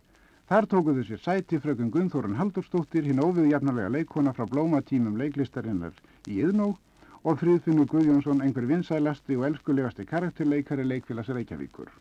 [0.47, 6.71] Þar tókuðu sér sæti frökun Gunnþórun Haldurstóttir, hinn óviðjafnarlega leikona frá blómatímum leiklistarinnar í Yðnó
[7.27, 11.91] og Fríðfinnur Guðjónsson einhver vinsælasti og elskulegasti karakterleikari leikfélags Reykjavíkur.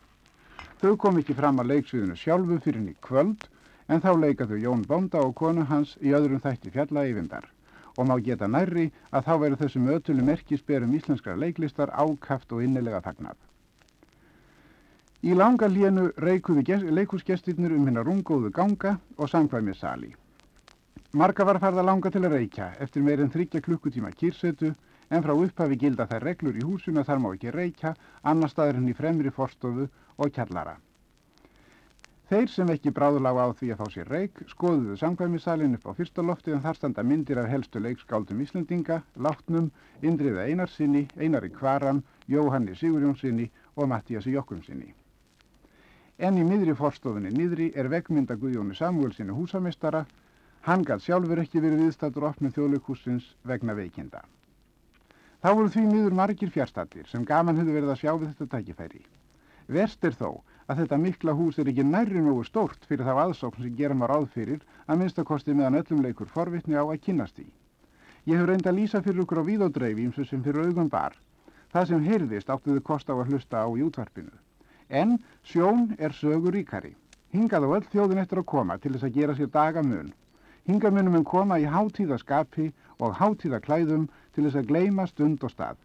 [0.79, 3.49] Þau kom ekki fram að leiksviðinu sjálfu fyrir henni kvöld
[3.89, 7.51] en þá leikaðu Jón Bónda og konu hans í öðrum þætti fjalla yfindar
[7.97, 13.01] og má geta nærri að þá veru þessum ötulu merkisberum íslenskra leiklistar ákaft og innilega
[13.01, 13.37] fagnat.
[15.21, 20.15] Í langa lénu reikuðu leikúsgestirnir um hennar rungóðu ganga og samkvæmið sali.
[21.13, 24.73] Marga var farða langa til að reykja eftir meirinn þryggja klukkutíma kýrsetu
[25.11, 28.93] en frá upphafi gilda þær reglur í húsuna þar má ekki reykja annar staður henni
[28.95, 30.77] fremri forstofu og kjallara.
[32.31, 36.23] Þeir sem ekki bráðulága á því að fá sér reik skoðuðu samkvæmisalinn upp á fyrsta
[36.23, 39.65] lofti en þar standa myndir af helstu leikskáldum Íslendinga, Látnum,
[39.99, 41.99] Indriða Einarsinni, Einari Kvaran,
[42.31, 44.93] Jóhanni Sigurjónsinni og Mattíasi Jokkumsinni.
[46.23, 50.05] En í miðri forstofunni nýðri er vegmynda Guðjóni Samuelsinni húsamestara,
[50.69, 54.23] hann gæt sjálfur ekki verið viðstættur opnum þjóðleikúsins vegna veikinda.
[55.43, 59.03] Þá voru því miður margir fjárstattir sem gaman hefur verið að sjá við þetta tækifæri.
[59.67, 60.29] Verst er þó
[60.71, 64.13] að þetta mikla hús er ekki nærri nógu stórt fyrir þá aðsókn sem gera maður
[64.17, 67.47] áð fyrir að minnstakosti meðan öllum leikur forvitni á að kynast því.
[68.31, 71.17] Ég hef reynd að lýsa fyrir okkur á víðódreifi eins og sem fyrir augum bar.
[71.73, 74.31] Það sem heyrðist áttuðu kost á að hlusta á í útvarpinu.
[74.87, 76.95] En sjón er sögur ríkari.
[77.35, 80.11] Hingað á öll þjóðin eftir að koma til þess að gera sér dagamun.
[80.69, 85.79] Hingamunum en koma í hátíðaskapi og hátíðaklæðum til þess að gleima stund og stað.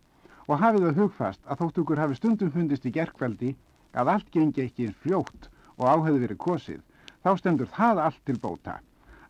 [0.47, 3.55] Og hafið það hugfast að þótt okkur hafi stundum fundist í gerkveldi
[3.97, 6.82] að allt gengi ekki eins fljótt og áhefði verið kosið,
[7.24, 8.76] þá stendur það allt til bóta.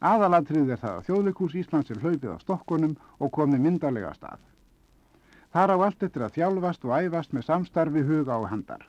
[0.05, 4.43] Aðalatrið er það að þjóðleikús Íslands er hlaupið á stokkunum og komið myndarlega stað.
[5.55, 8.85] Þar á allt eftir að þjálfast og æfast með samstarfi huga og handar.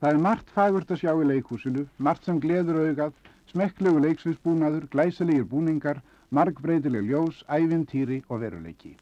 [0.00, 3.14] Það er margt fagurt að sjá í leikúsinu, margt sem gleður augað,
[3.52, 6.02] smekklegu leiksviðsbúnaður, glæsilegir búningar,
[6.34, 8.96] margbreytileg ljós, ævintýri og veruleiki.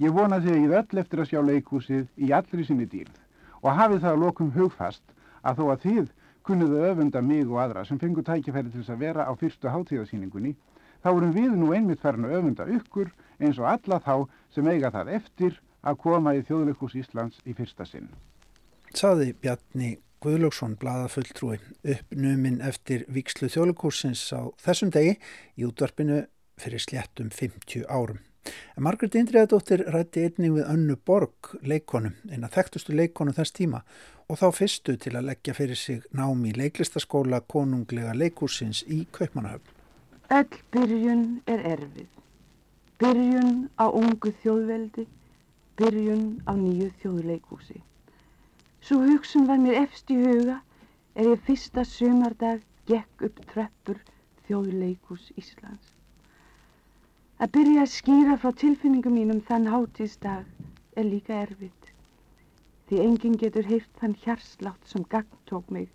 [0.00, 3.21] Ég vona þegar ég öll eftir að sjá leikúsið í allri sinni dýrð
[3.62, 6.12] og hafið það að lokum hugfast að þó að þið
[6.46, 10.54] kunniðu öfunda mig og aðra sem fengur tækifæri til þess að vera á fyrstu hátíðasýningunni,
[11.02, 14.14] þá erum við nú einmitt farin að öfunda ykkur eins og alla þá
[14.54, 18.10] sem eiga það eftir að koma í þjóðleikús Íslands í fyrsta sinn.
[18.94, 21.56] Saði Bjarni Guðlöksson blaðafulltrúi
[21.94, 25.16] uppnuminn eftir vikslu þjóðleikúsins á þessum degi
[25.58, 26.22] í útvarpinu
[26.62, 28.20] fyrir sléttum 50 árum.
[28.76, 33.82] En Margret Indriðadóttir rætti einnig við Önnu Borg leikonu, eina þekktustu leikonu þess tíma
[34.28, 39.78] og þá fyrstu til að leggja fyrir sig námi í leiklistaskóla konunglega leikúsins í Kaupmannahöfn.
[40.32, 42.08] Öll byrjun er erfið.
[43.02, 45.06] Byrjun á ungu þjóðveldi,
[45.76, 47.82] byrjun á nýju þjóðleikúsi.
[48.82, 50.62] Svo hugsun var mér efst í huga
[51.14, 54.00] er ég fyrsta sömardag gekk upp tröppur
[54.48, 55.91] þjóðleikús Íslands.
[57.42, 61.88] Að byrja að skýra frá tilfinningum mínum þann hátíðsdag er líka erfitt.
[62.86, 65.88] Því enginn getur heyrt þann hjarslátt sem gagn tók mig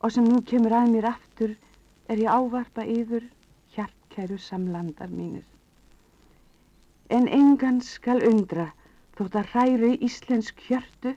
[0.00, 1.52] og sem nú kemur að mér aftur
[2.10, 3.28] er ég ávarpa yfir
[3.76, 5.46] hjartkæru samlandar mínir.
[7.18, 8.66] En engan skal undra
[9.20, 11.14] þótt að hræru íslensk hjörtu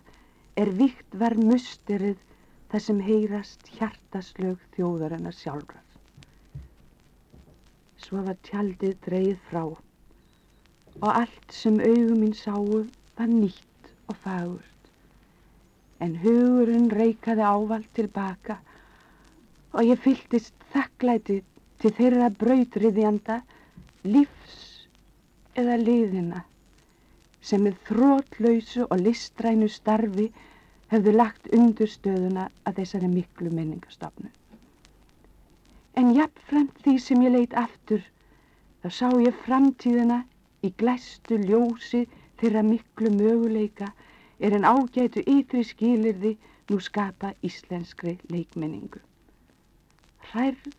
[0.66, 2.22] er vikt var musterið
[2.70, 5.86] þar sem heyrast hjartaslög þjóðarinnar sjálfrar.
[8.06, 12.64] Svo var tjaldið dreið frá og allt sem augum mín sáu
[13.18, 14.89] var nýtt og fagurt.
[16.06, 18.58] En hugurinn reikaði ávald tilbaka
[19.74, 21.39] og ég fylltist þakklæti
[21.82, 23.39] til þeirra brautriðjanda
[24.14, 24.58] lífs
[25.64, 26.43] eða liðina
[27.50, 30.28] sem með þrótlausu og listrænu starfi
[30.93, 34.30] hefðu lagt undurstöðuna að þessari miklu menningastofnu.
[35.98, 38.04] En jafnframt því sem ég leitt aftur,
[38.82, 40.20] þá sá ég framtíðina
[40.68, 42.04] í glæstu ljósi
[42.41, 43.88] þeirra miklu möguleika
[44.39, 46.36] er en ágætu ytri skilirði
[46.70, 49.02] nú skapa íslenskri leikmenningu.
[50.30, 50.70] Hrærð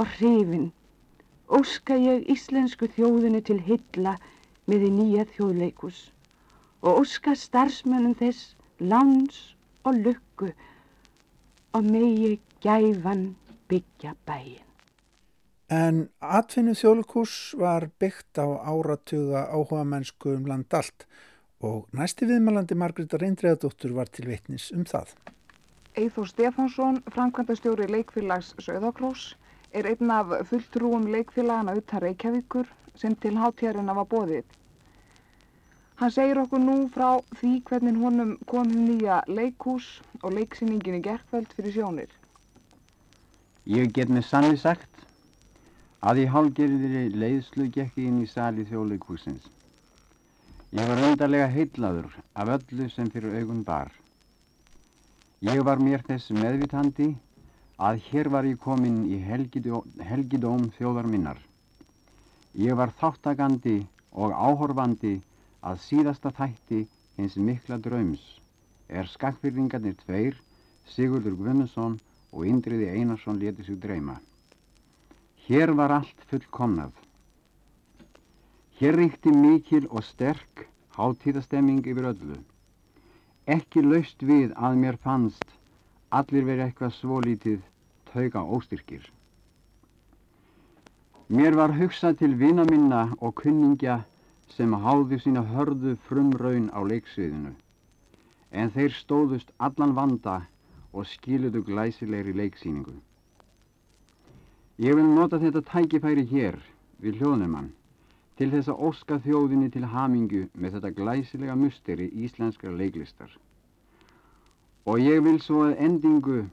[0.00, 0.70] og hrifin
[1.60, 4.16] óska ég íslensku þjóðinu til hylla
[4.66, 5.98] með því nýja þjóðleikus
[6.82, 9.42] og óska starfsmönnum þess láns
[9.86, 10.50] og lukku
[11.76, 13.34] og megi gæfan
[13.68, 14.64] byggja bæin.
[15.66, 21.06] En atvinnu þjóðleikus var byggt á áratuga áhuga mennsku um land allt
[21.60, 25.16] og næsti viðmælandi Margreðar Eindreðadóttur var til vitnis um það.
[25.96, 29.34] Eithór Stefánsson, framkvæmdastjóri leikfélags Söðakrós,
[29.72, 34.44] er einn af fulltrúum leikfélagana utan Reykjavíkur sem til hátíðarinn var bóðið.
[35.96, 39.86] Hann segir okkur nú frá því hvernig honum kom um nýja leikhús
[40.22, 42.10] og leiksýningin í gerðvöld fyrir sjónir.
[43.66, 45.00] Ég get með sannlega sagt
[46.06, 49.48] að í hálgerðri leiðslu gekk inn í sali þjóðleikhúsins.
[50.70, 53.90] Ég var öndarlega heitlaður af öllu sem fyrir augun bar.
[55.42, 57.10] Ég var mér þess meðvitandi
[57.88, 61.42] að hér var ég komin í helgidóm þjóðar minnar.
[62.54, 63.80] Ég var þáttakandi
[64.14, 65.18] og áhorfandi
[65.66, 66.84] að síðasta þætti
[67.18, 68.22] hins mikla draums
[68.88, 70.36] er skakfyrringarnir tveir,
[70.86, 71.98] Sigurdur Guðmundsson
[72.36, 74.18] og Indriði Einarsson leti sig dreyma.
[75.48, 76.92] Hér var allt fullkomnað.
[78.76, 80.66] Hér ríkti mikil og sterk
[80.98, 82.38] hátíðastemming yfir öllu.
[83.48, 85.56] Ekki laust við að mér fannst
[86.10, 87.62] allir verið eitthvað svolítið
[88.12, 89.06] tauga óstyrkir.
[91.28, 94.02] Mér var hugsað til vina minna og kunningja
[94.54, 97.54] sem háði sína hörðu frumraun á leiksviðinu.
[98.52, 100.36] En þeir stóðust allan vanda
[100.96, 102.94] og skiluðu glæsilegri leiksýningu.
[104.80, 106.56] Ég vil nota þetta tækifæri hér
[107.04, 107.72] við hljóðnumann
[108.36, 113.30] til þess að óska þjóðinni til hamingu með þetta glæsilega musteri íslenskar leiklistar.
[114.84, 116.44] Og ég vil svo að endingu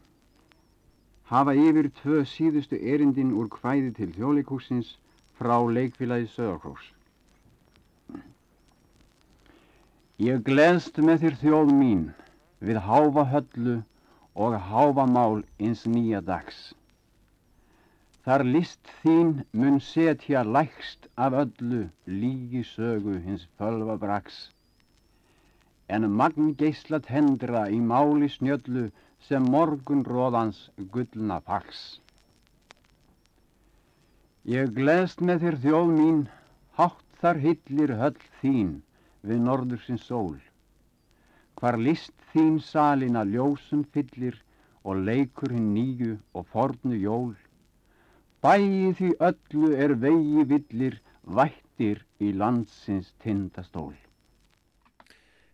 [1.32, 4.96] hafa yfir tvö síðustu erindin úr hvæði til þjóðleikúsins
[5.40, 6.84] frá leikfélagi Söðarkós.
[10.24, 12.04] Ég gleðst með þér þjóð mín
[12.64, 13.82] við háfa höllu
[14.36, 16.74] og háfa mál eins nýja dags.
[18.24, 24.38] Þar list þín mun setja lækst af öllu lígi sögu hins fölva braks.
[25.90, 28.86] En magn geyslat hendra í máli snjöllu
[29.28, 32.00] sem morgun róðans gullna faks.
[34.44, 36.24] Ég gleðst með þér þjóð mín,
[36.80, 38.74] hátt þar hillir höll þín
[39.22, 40.40] við norður sinn sól.
[41.64, 44.36] Hvar list þín salina ljósum fyllir
[44.84, 47.38] og leikur hinn nýju og fornu jól.
[48.44, 53.96] Bæi því öllu er vegi villir, vættir í landsins tindastól.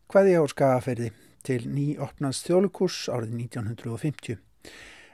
[0.09, 1.11] Hvaði á skagaferði
[1.45, 4.41] til ný opnans þjólikurs árið 1950.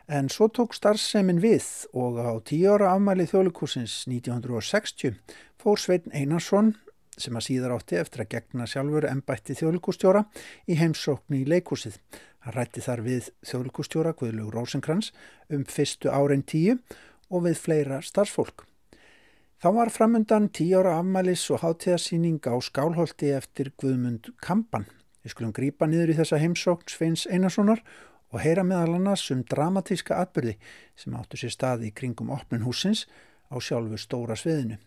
[0.07, 5.19] En svo tók starfsemin við og á tíu ára afmæli þjóðlikursins 1960
[5.59, 6.77] fór Svein Einarsson
[7.17, 10.25] sem að síðar átti eftir að gegna sjálfur ennbætti þjóðlíkustjóra
[10.67, 11.97] í heimsóknu í leikúsið.
[12.45, 15.11] Hann rætti þar við þjóðlíkustjóra Guðlug Rósenkrans
[15.49, 16.77] um fyrstu árin tíu
[17.29, 18.65] og við fleira starfsfólk.
[19.61, 24.85] Þá var framundan tíu ára afmælis og hátíðarsýning á skálholti eftir Guðmund Kampan.
[25.23, 27.81] Við skulum grípa niður í þessa heimsókn Sveins Einarssonar
[28.35, 30.57] og heyra meðal annars um dramatíska atbyrði
[30.99, 33.05] sem áttu sér stað í kringum opnun húsins
[33.49, 34.77] á sjálfu stóra sviðinu.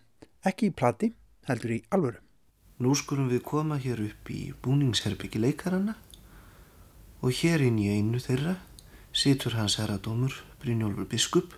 [0.46, 1.10] Ekki í plati,
[1.52, 2.20] heldur í alvöru.
[2.78, 5.96] Nú skulum við koma hér upp í búningsherbyggi leikarana
[7.18, 8.54] og hér inn í einu þeirra
[9.10, 11.56] situr hans herradómur Brynjólfur Biskup.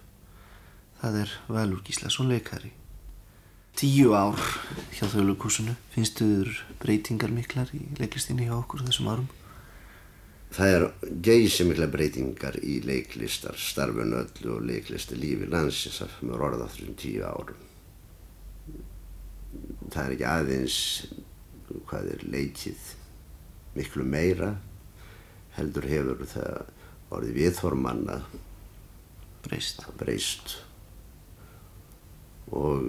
[1.01, 2.73] Það er Valur Gíslason leikari.
[3.77, 4.41] Tíu ár
[4.97, 5.77] hjá þauðlugkúsinu.
[5.93, 9.31] Finnstu þur breytingar miklar í leiklistinni hjá okkur þessum árum?
[10.57, 10.87] Það er
[11.29, 17.29] geysi mikla breytingar í leiklistar, starfun öllu og leiklisti lífi landsins af mjög orðað tíu
[17.29, 17.70] árum
[19.91, 20.79] það er ekki aðeins
[21.89, 22.91] hvað er leikið
[23.77, 24.55] miklu meira
[25.57, 26.71] heldur hefur það
[27.11, 28.21] orðið viðformanna
[29.45, 29.83] breyst.
[29.99, 30.57] breyst.
[32.55, 32.87] Og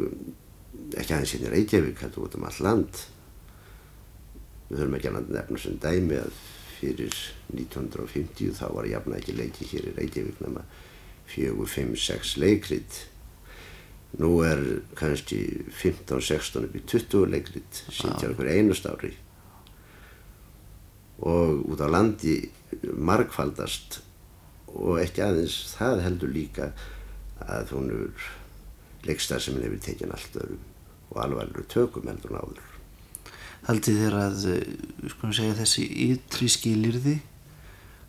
[0.97, 3.03] ekki aðeins hérna í Reykjavík heldur út um all land.
[4.70, 6.41] Við þurfum ekki að nefna sem dæmi að
[6.82, 7.18] fyrir
[7.53, 10.66] 1950 þá var jafna ekki leiki hér í Reykjavík nema
[11.32, 13.01] 4, 5, 6 leikrit
[14.20, 14.59] nú er
[14.99, 15.39] kannski
[15.72, 19.14] 15, 16 upp í 20 leikrit sýtja okkur einust ári.
[21.22, 22.39] Og út á landi
[22.97, 24.01] markfaldast
[24.72, 26.72] og ekki aðeins það heldur líka
[27.41, 28.28] að hún er
[29.07, 30.62] leikstar sem hefur tekinn allt örum
[31.12, 32.68] og alvarlega tökum heldur náður.
[33.68, 34.45] Haldið þér að,
[35.12, 37.18] að segja, þessi ytri skilirði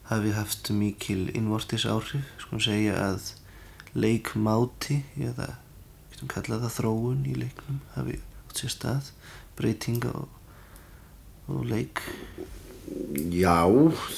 [0.08, 2.24] hafi haft mikil innvortis áhrif,
[2.62, 3.32] segja að
[3.92, 5.56] leikmáti eða,
[6.22, 9.10] getum kallað það þróun í leiknum hafi átt sér stað,
[9.58, 10.28] breytinga og,
[11.50, 12.02] og leik?
[13.32, 13.66] Já,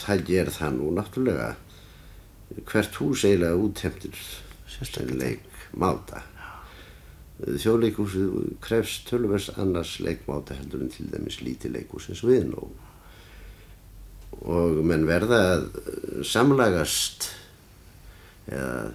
[0.04, 1.54] það ger það nú náttúrulega.
[2.68, 4.18] Hvert hús eiginlega útheftir
[5.14, 6.22] leikmáta
[7.34, 12.68] þjóðleikúsið krefst tölvers annars leikmáta heldur en til dæmis lítið leikúsins við nú
[14.44, 15.64] og menn verða að
[16.30, 17.30] samlagast
[18.50, 18.92] eða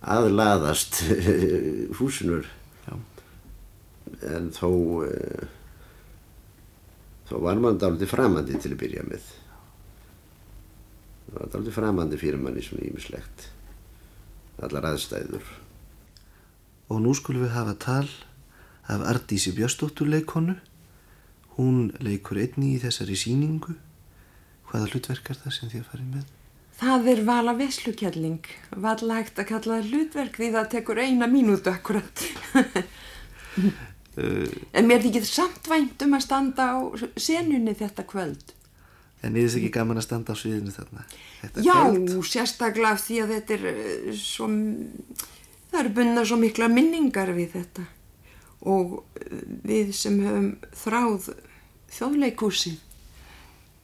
[0.00, 1.02] aðlaðast
[1.98, 2.48] húsinur
[2.86, 2.94] Já.
[4.32, 4.68] en þó
[7.30, 9.30] þó var mann dálítið framandi til að byrja með
[11.30, 13.50] það var dálítið framandi fyrir manni svona ímislegt
[14.60, 15.44] allar aðstæður
[16.90, 18.08] Og nú skulum við hafa tal
[18.90, 20.56] af Ardísi Björnsdóttur leikonu.
[21.54, 23.76] Hún leikur einni í þessari síningu.
[24.66, 26.32] Hvaða hlutverk er það sem þið farið með?
[26.80, 28.46] Það er vala veslukjalling.
[28.80, 32.24] Valla hægt að kalla það hlutverk því það tekur eina mínútu akkurat.
[34.76, 36.76] en mér þykir samt vænt um að standa á
[37.20, 38.56] senunni þetta kvöld.
[39.20, 41.04] En er þess ekki gaman að standa á sviðinu þarna?
[41.60, 42.16] Já, kvöld?
[42.24, 44.48] sérstaklega því að þetta er uh, svo
[45.70, 47.86] það eru bunna svo mikla minningar við þetta
[48.70, 49.00] og
[49.64, 51.30] við sem höfum þráð
[51.94, 52.74] þjóðleikúsi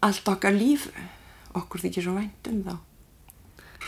[0.05, 0.89] allt okkar líf
[1.61, 2.77] okkur þykir svo vænt um þá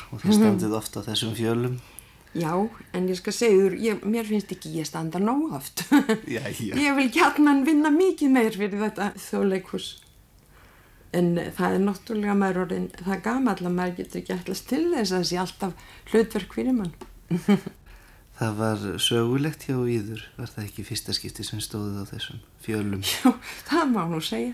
[0.09, 1.79] og það standið ofta þessum fjölum
[2.37, 2.53] já,
[2.95, 5.85] en ég skal segja ég, mér finnst ekki ég standa nóg oft
[6.37, 6.75] já, já.
[6.75, 9.89] ég vil gætna vinna mikið meir fyrir þetta þjóðleikús
[11.17, 15.13] en það er náttúrulega maður orðin það gama allar maður getur ekki allast til þess
[15.13, 16.97] að það sé alltaf hlutverk fyrir mann
[18.39, 23.01] Það var sögulegt hjá Íður, var það ekki fyrsta skipti sem stóðið á þessum fjölum?
[23.03, 23.33] Jú,
[23.67, 24.53] það má nú segja.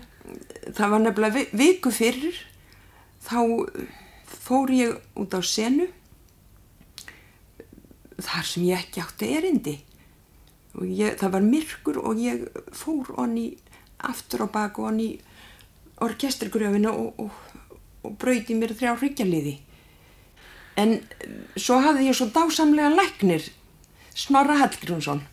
[0.73, 2.39] Það var nefnilega viku fyrir,
[3.25, 3.39] þá
[4.45, 5.89] fór ég út á senu,
[8.15, 9.75] þar sem ég ekki átti erindi.
[10.85, 13.53] Ég, það var myrkur og ég fór onni
[14.05, 15.13] aftur á baku onni
[16.03, 17.31] orkestergröfina og, og,
[18.03, 19.55] og brauti mér þrjá hryggjarliði.
[20.75, 20.97] En
[21.55, 23.47] svo hafði ég svo dásamlega læknir
[24.15, 25.23] Snorra Hallgrímsson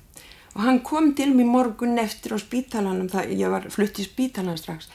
[0.53, 4.59] og hann kom til mér morgun eftir á spítalanum, það, ég var flutt í spítalan
[4.61, 4.91] strax,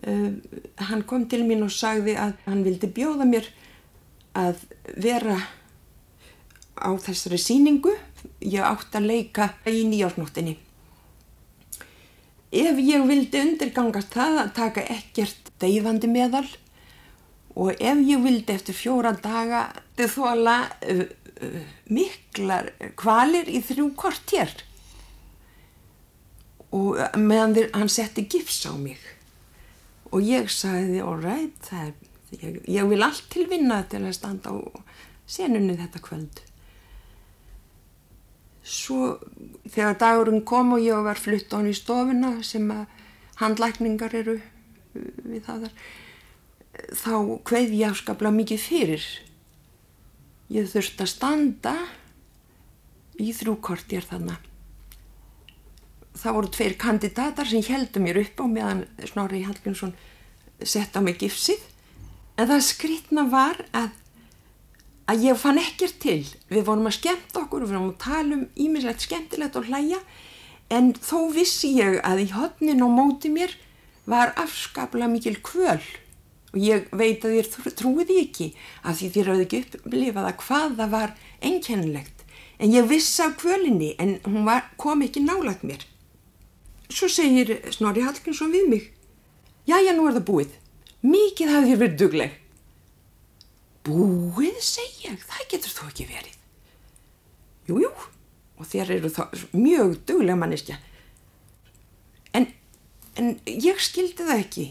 [0.00, 3.48] hann kom til mér og sagði að hann vildi bjóða mér
[4.38, 4.62] að
[4.96, 5.36] vera
[6.80, 7.92] á þessari síningu,
[8.40, 10.56] ég átt að leika í nýjárnóttinni.
[12.50, 16.46] Ef ég vildi undirgangast það að taka ekkert deyfandi meðal
[17.54, 19.68] og ef ég vildi eftir fjóra daga
[20.00, 20.56] þóla
[20.88, 21.60] uh, uh,
[21.92, 24.56] miklar kvalir í þrjú kortér.
[26.74, 28.98] Og meðan hann setti gifs á mig
[30.10, 31.92] og ég sagði all right, er,
[32.34, 34.58] ég, ég vil allt tilvinna til að standa á
[35.30, 36.42] senunni þetta kvöld.
[38.66, 39.16] Svo
[39.70, 42.86] þegar dagurinn kom og ég var flutt á hann í stofuna sem að
[43.40, 44.36] handlækningar eru
[44.92, 45.74] við það þar
[47.00, 47.14] þá
[47.46, 49.08] kveið ég afskaplega mikið fyrir.
[50.50, 51.74] Ég þurfti að standa
[53.20, 54.49] í þrjúkortjar þannig
[56.18, 59.94] það voru tveir kandidatar sem heldu mér upp á meðan Snorri Hallgrímsson
[60.62, 61.60] sett á mig gifsið.
[62.36, 63.96] En það skritna var að
[65.10, 66.22] að ég fann ekkert til.
[66.50, 69.98] Við vorum að skemmt okkur við vorum að tala um ímislegt skemmtilegt og hlæja.
[70.70, 73.56] En þó vissi ég að í hodnin og móti mér
[74.10, 75.80] var afskaplega mikil kvöl
[76.50, 78.48] og ég veit að þér trúiði ekki
[78.82, 81.12] að því þér hafði ekki upplifað að hvað það var
[81.50, 82.24] einkennilegt.
[82.60, 85.86] En ég vissi af kvölinni en hún var, kom ekki nálagt mér
[86.90, 88.88] svo segir Snorri Hallgrímsson við mig
[89.70, 90.54] jájá nú er það búið.
[91.00, 92.32] Mikið hafði þér verið dugleg.
[93.86, 96.34] Búið segja það getur þú ekki verið.
[97.70, 98.08] Jújú jú.
[98.60, 99.22] og þér eru þá
[99.56, 100.76] mjög dugleg manneskja.
[102.36, 102.50] En,
[103.16, 104.66] en ég skildi það ekki.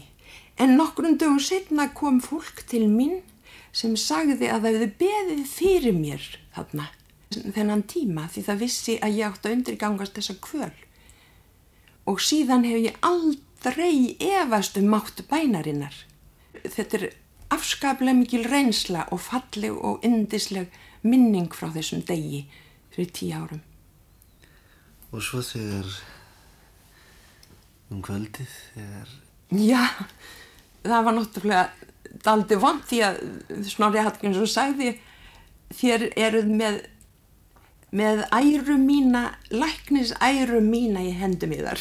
[0.62, 3.18] En nokkrum dögum setna kom fólk til mín
[3.72, 6.22] sem sagði að það hefði beðið fyrir mér
[6.54, 6.86] þarna
[7.30, 10.72] þennan tíma því það vissi að ég átti að undirgangast þessa kvöl.
[12.08, 15.94] Og síðan hef ég aldrei efast um máttu bænarinnar.
[16.64, 17.08] Þetta er
[17.50, 20.70] afskaplega mikil reynsla og falleg og indisleg
[21.02, 22.44] minning frá þessum degi
[22.94, 23.62] fyrir tíu árum.
[25.10, 25.88] Og svo þegar
[27.90, 29.14] um kvöldið þegar...
[29.58, 29.82] Já,
[30.86, 31.64] það var náttúrulega
[32.24, 33.20] daldi vond því að
[33.70, 34.92] Snorri Hallgrímsson sagði
[35.74, 36.80] þér eruð með
[37.96, 41.80] með æru mína, læknis æru mína í hendum í þar.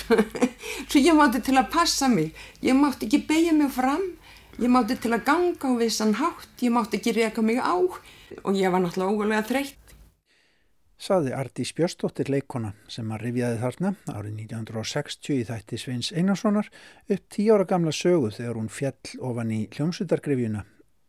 [0.90, 2.34] Svo ég mátti til að passa mig,
[2.66, 4.06] ég mátti ekki beigja mig fram,
[4.58, 7.78] ég mátti til að ganga á vissan hátt, ég mátti ekki reyka mig á.
[8.46, 9.78] Og ég var náttúrulega ógulega þreytt.
[11.00, 16.68] Saði Ardi Spjörstóttir leikona sem að rifjaði þarna árið 1960 í þætti Sveins Einarssonar
[17.08, 20.66] upp tí ára gamla sögu þegar hún fjall ofan í hljómsutargrifjuna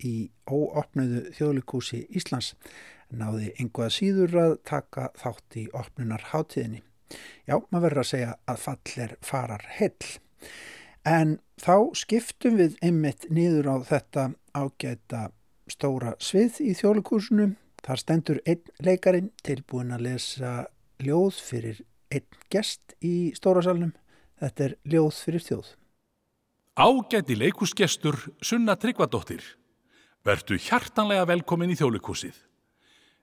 [0.06, 0.14] í
[0.46, 2.54] óopnuðu þjóðlikúsi Íslands
[3.10, 6.82] náði einhvað síður að taka þátt í opnunar hátíðinni.
[7.48, 10.10] Já, maður verður að segja að fall er farar hell.
[11.06, 15.30] En þá skiptum við einmitt niður á þetta ágæta
[15.70, 17.54] stóra svið í þjóðlikúsinu.
[17.80, 20.52] Þar stendur einn leikarin tilbúin að lesa
[21.00, 21.80] ljóð fyrir
[22.12, 23.94] einn gest í stóra salnum.
[24.40, 25.72] Þetta er ljóð fyrir þjóð.
[26.80, 29.42] Ágæti leikusgestur Sunna Tryggvadóttir.
[30.24, 32.36] Vertu hjartanlega velkomin í þjóðlikúsið.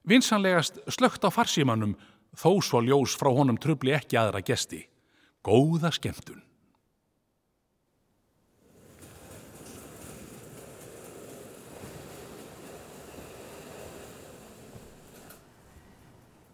[0.08, 1.98] Vinsanlegast slögt á farsímanum
[2.32, 4.86] þó svo ljós frá honum trubli ekki aðra gesti.
[5.44, 6.40] Góða skemmtun.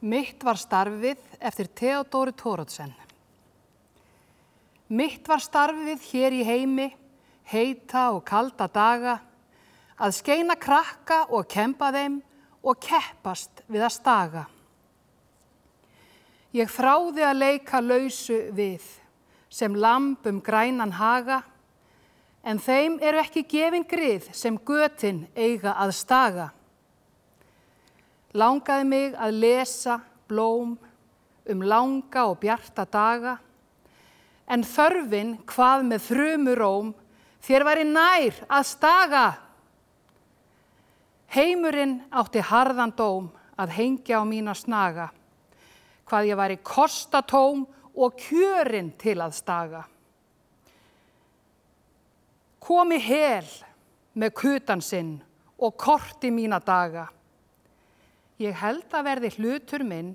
[0.03, 2.89] Mitt var starfið eftir Theodóri Tórótsen.
[4.89, 6.89] Mitt var starfið hér í heimi,
[7.47, 9.19] heita og kalda daga,
[9.95, 12.19] að skeina krakka og kempa þeim
[12.63, 14.43] og keppast við að staga.
[16.53, 18.83] Ég þráði að leika lausu við
[19.53, 21.41] sem lamp um grænan haga
[22.43, 26.49] en þeim eru ekki gefin grið sem götin eiga að staga.
[28.33, 29.99] Langaði mig að lesa
[30.29, 30.75] blóm
[31.49, 33.37] um langa og bjarta daga
[34.47, 36.93] en þörfin hvað með þrumuróm
[37.43, 39.25] þér væri nær að staga.
[41.33, 45.07] Heimurinn átti harðan dóm að hengja á mína snaga,
[46.05, 49.83] hvað ég væri kostatóm og kjörin til að staga.
[52.63, 53.47] Komi hel
[54.13, 55.17] með kutan sinn
[55.57, 57.07] og korti mína daga.
[58.41, 60.13] Ég held að verði hlutur minn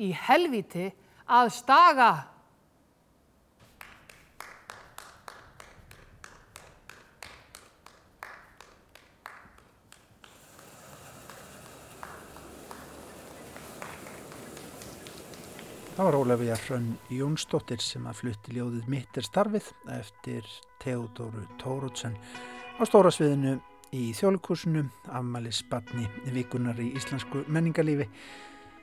[0.00, 0.90] í helviti
[1.30, 2.10] að staga.
[16.00, 20.46] Það var Ólafía Hrönn Jónsdóttir sem að flutti ljóðið Mitt er starfið eftir
[20.80, 22.14] Theodóru Tórótsen
[22.80, 23.58] á stóra sviðinu
[23.92, 28.08] í þjólikúsinu Amali Spatni vikunar í íslensku menningarlífi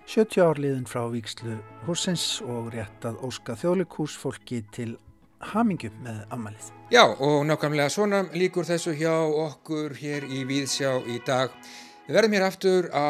[0.05, 1.57] 70 árliðin frá Víkslu
[1.89, 4.91] húsins og rétt að óska þjólikús fólki til
[5.55, 6.69] hamingu með Amalið.
[6.93, 11.49] Já og nákvæmlega svona líkur þessu hjá okkur hér í Víðsjá í dag.
[12.05, 13.09] Við verðum hér aftur á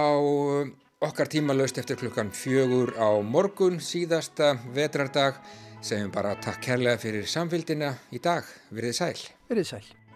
[1.00, 5.38] okkar tímalöst eftir klukkan fjögur á morgun síðasta vetrardag
[5.82, 8.48] segjum bara takk kærlega fyrir samfélgina í dag.
[8.74, 9.26] Verðið sæl.
[9.50, 10.07] Verðið sæl.